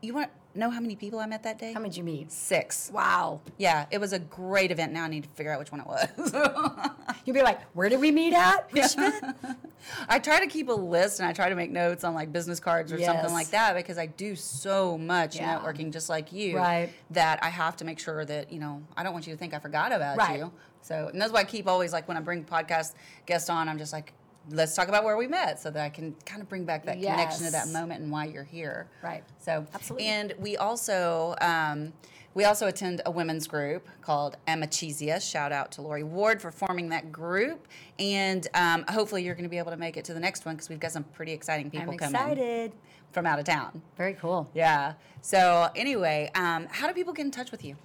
you 0.02 0.14
want 0.14 0.32
know 0.56 0.70
how 0.70 0.80
many 0.80 0.96
people 0.96 1.20
I 1.20 1.26
met 1.26 1.44
that 1.44 1.58
day? 1.60 1.74
How 1.74 1.80
many 1.80 1.90
did 1.92 1.98
you 1.98 2.04
meet? 2.04 2.32
Six. 2.32 2.90
Wow. 2.94 3.42
Yeah, 3.58 3.86
it 3.92 4.00
was 4.00 4.14
a 4.14 4.20
great 4.20 4.72
event. 4.72 4.92
Now 4.94 5.04
I 5.04 5.08
need 5.08 5.24
to 5.24 5.30
figure 5.30 5.52
out 5.52 5.60
which 5.60 5.72
one 5.72 5.82
it 5.82 5.88
was. 5.88 6.08
You'd 7.26 7.34
be 7.34 7.42
like, 7.42 7.62
where 7.74 7.90
did 7.90 8.00
we 8.00 8.12
meet 8.12 8.34
at? 8.34 8.68
Event? 8.74 9.36
I 10.10 10.20
try 10.20 10.40
to 10.40 10.48
keep 10.48 10.68
a 10.70 10.74
list 10.74 11.20
and 11.20 11.28
I 11.30 11.34
try 11.34 11.50
to 11.50 11.56
make 11.56 11.72
notes 11.72 12.04
on 12.04 12.14
like 12.14 12.32
business 12.34 12.60
cards 12.60 12.92
or 12.92 12.98
Yes. 12.98 13.06
something 13.08 13.32
like 13.34 13.50
that 13.52 13.76
because 13.76 13.98
I 13.98 14.08
do 14.08 14.36
so 14.36 14.98
much 14.98 15.36
Yeah. 15.38 15.60
networking 15.60 15.92
just 15.92 16.10
like 16.10 16.34
you 16.34 16.58
Right. 16.58 16.90
that 17.12 17.40
I 17.44 17.50
have 17.50 17.78
to 17.78 17.86
make 17.86 18.00
sure 18.00 18.26
that, 18.26 18.52
you 18.52 18.60
know, 18.60 18.82
I 18.98 19.04
don't 19.04 19.14
want 19.14 19.28
you 19.28 19.34
to 19.34 19.38
think 19.40 19.54
I 19.54 19.60
forgot 19.60 19.92
about 19.92 20.18
Right. 20.18 20.40
you. 20.40 20.52
So, 20.82 21.10
and 21.12 21.22
that's 21.22 21.32
why 21.32 21.42
I 21.42 21.44
keep 21.44 21.68
always 21.68 21.94
like 21.94 22.08
when 22.08 22.18
I 22.18 22.22
bring 22.22 22.44
podcast 22.44 22.94
guests 23.26 23.50
on, 23.50 23.68
I'm 23.70 23.78
just 23.78 23.94
like, 23.94 24.14
let's 24.50 24.76
talk 24.76 24.88
about 24.88 25.04
where 25.04 25.18
we 25.18 25.28
met 25.28 25.60
so 25.60 25.70
that 25.70 25.84
I 25.84 25.90
can 25.90 26.16
kind 26.26 26.42
of 26.42 26.50
bring 26.50 26.66
back 26.66 26.86
that 26.86 27.00
connection 27.00 27.46
to 27.46 27.52
that 27.52 27.70
moment 27.70 28.02
and 28.02 28.12
why 28.12 28.26
you're 28.26 28.44
here. 28.44 28.88
Right. 29.04 29.24
So, 29.40 29.66
Absolutely. 29.74 30.08
And 30.08 30.34
we 30.40 30.58
also, 30.58 31.36
um, 31.42 31.94
we 32.34 32.46
also 32.46 32.68
attend 32.68 33.02
a 33.06 33.12
women's 33.12 33.48
group 33.48 33.88
called 34.02 34.38
Amachisia. 34.48 35.20
Shout 35.22 35.52
out 35.52 35.72
to 35.74 35.82
Lori 35.82 36.04
Ward 36.04 36.42
for 36.42 36.52
forming 36.52 36.90
that 36.90 37.12
group. 37.12 37.68
And 37.98 38.48
um, 38.54 38.86
hopefully 38.90 39.24
you're 39.24 39.36
going 39.36 39.44
to 39.44 39.50
be 39.50 39.58
able 39.58 39.72
to 39.72 39.78
make 39.78 39.98
it 39.98 40.06
to 40.06 40.14
the 40.14 40.20
next 40.20 40.46
one 40.46 40.56
because 40.56 40.70
we've 40.70 40.80
got 40.80 40.92
some 40.92 41.04
pretty 41.04 41.32
exciting 41.32 41.70
people 41.70 41.92
I'm 41.92 41.98
coming 41.98 42.16
excited. 42.16 42.72
from 43.12 43.26
out 43.26 43.40
of 43.40 43.46
town. 43.46 43.82
Very 43.98 44.14
cool. 44.14 44.50
Yeah. 44.54 44.94
So 45.22 45.70
anyway, 45.76 46.32
um, 46.36 46.68
how 46.70 46.88
do 46.88 46.94
people 46.94 47.14
get 47.14 47.26
in 47.26 47.32
touch 47.32 47.52
with 47.52 47.66
you? 47.66 47.76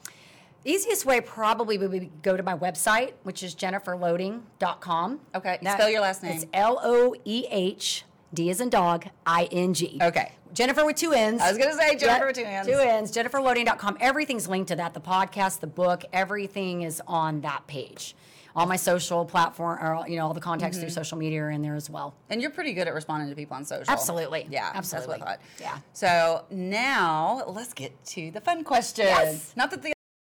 Easiest 0.65 1.05
way 1.05 1.21
probably 1.21 1.77
would 1.79 1.91
be 1.91 2.11
go 2.23 2.37
to 2.37 2.43
my 2.43 2.57
website, 2.57 3.13
which 3.23 3.43
is 3.43 3.55
jenniferloehding.com. 3.55 5.21
Okay, 5.35 5.59
spell 5.61 5.91
your 5.91 6.01
last 6.01 6.23
name. 6.23 6.37
It's 6.37 6.47
L 6.53 6.81
O 6.83 7.15
E 7.25 7.45
H 7.51 8.05
D 8.33 8.51
as 8.51 8.61
in 8.61 8.71
dog, 8.71 9.07
I 9.27 9.45
N 9.53 9.75
G. 9.75 9.99
Okay. 10.03 10.33
Jennifer 10.53 10.85
with 10.87 10.97
two 10.97 11.13
N's. 11.13 11.41
I 11.41 11.49
was 11.51 11.59
gonna 11.59 11.75
say 11.75 11.97
Jennifer 11.97 12.27
with 12.27 12.37
two 12.37 12.45
N's. 12.45 12.67
Two 12.67 12.75
N's. 12.79 13.11
JenniferLoehding.com. 13.13 13.97
Everything's 14.01 14.47
linked 14.49 14.69
to 14.69 14.77
that. 14.77 14.95
The 14.95 15.01
podcast, 15.01 15.61
the 15.61 15.67
book, 15.67 16.05
everything 16.13 16.83
is 16.83 17.03
on 17.09 17.41
that 17.41 17.67
page. 17.67 18.15
All 18.57 18.67
my 18.67 18.77
social 18.77 19.25
platform, 19.25 19.81
or 19.85 20.07
you 20.09 20.17
know, 20.17 20.29
all 20.29 20.33
the 20.35 20.41
contacts 20.41 20.77
Mm-hmm. 20.77 20.85
through 20.87 20.91
social 20.95 21.19
media 21.19 21.43
are 21.43 21.51
in 21.51 21.61
there 21.61 21.75
as 21.75 21.91
well. 21.91 22.15
And 22.31 22.41
you're 22.41 22.53
pretty 22.53 22.73
good 22.73 22.87
at 22.87 22.95
responding 22.95 23.29
to 23.31 23.35
people 23.35 23.57
on 23.57 23.65
social. 23.65 23.93
Absolutely. 23.93 24.47
Yeah, 24.49 24.71
Absolutely. 24.73 25.19
That's 25.19 25.21
what 25.21 25.29
I 25.29 25.33
thought. 25.33 25.41
Yeah. 25.61 25.79
So 25.93 26.45
now 26.51 27.43
let's 27.49 27.75
get 27.75 28.05
to 28.07 28.31
the 28.31 28.41
fun 28.41 28.63
questions. 28.63 29.09
Yes. 29.09 29.53
Not 29.57 29.73
that 29.73 29.83
the 29.83 29.94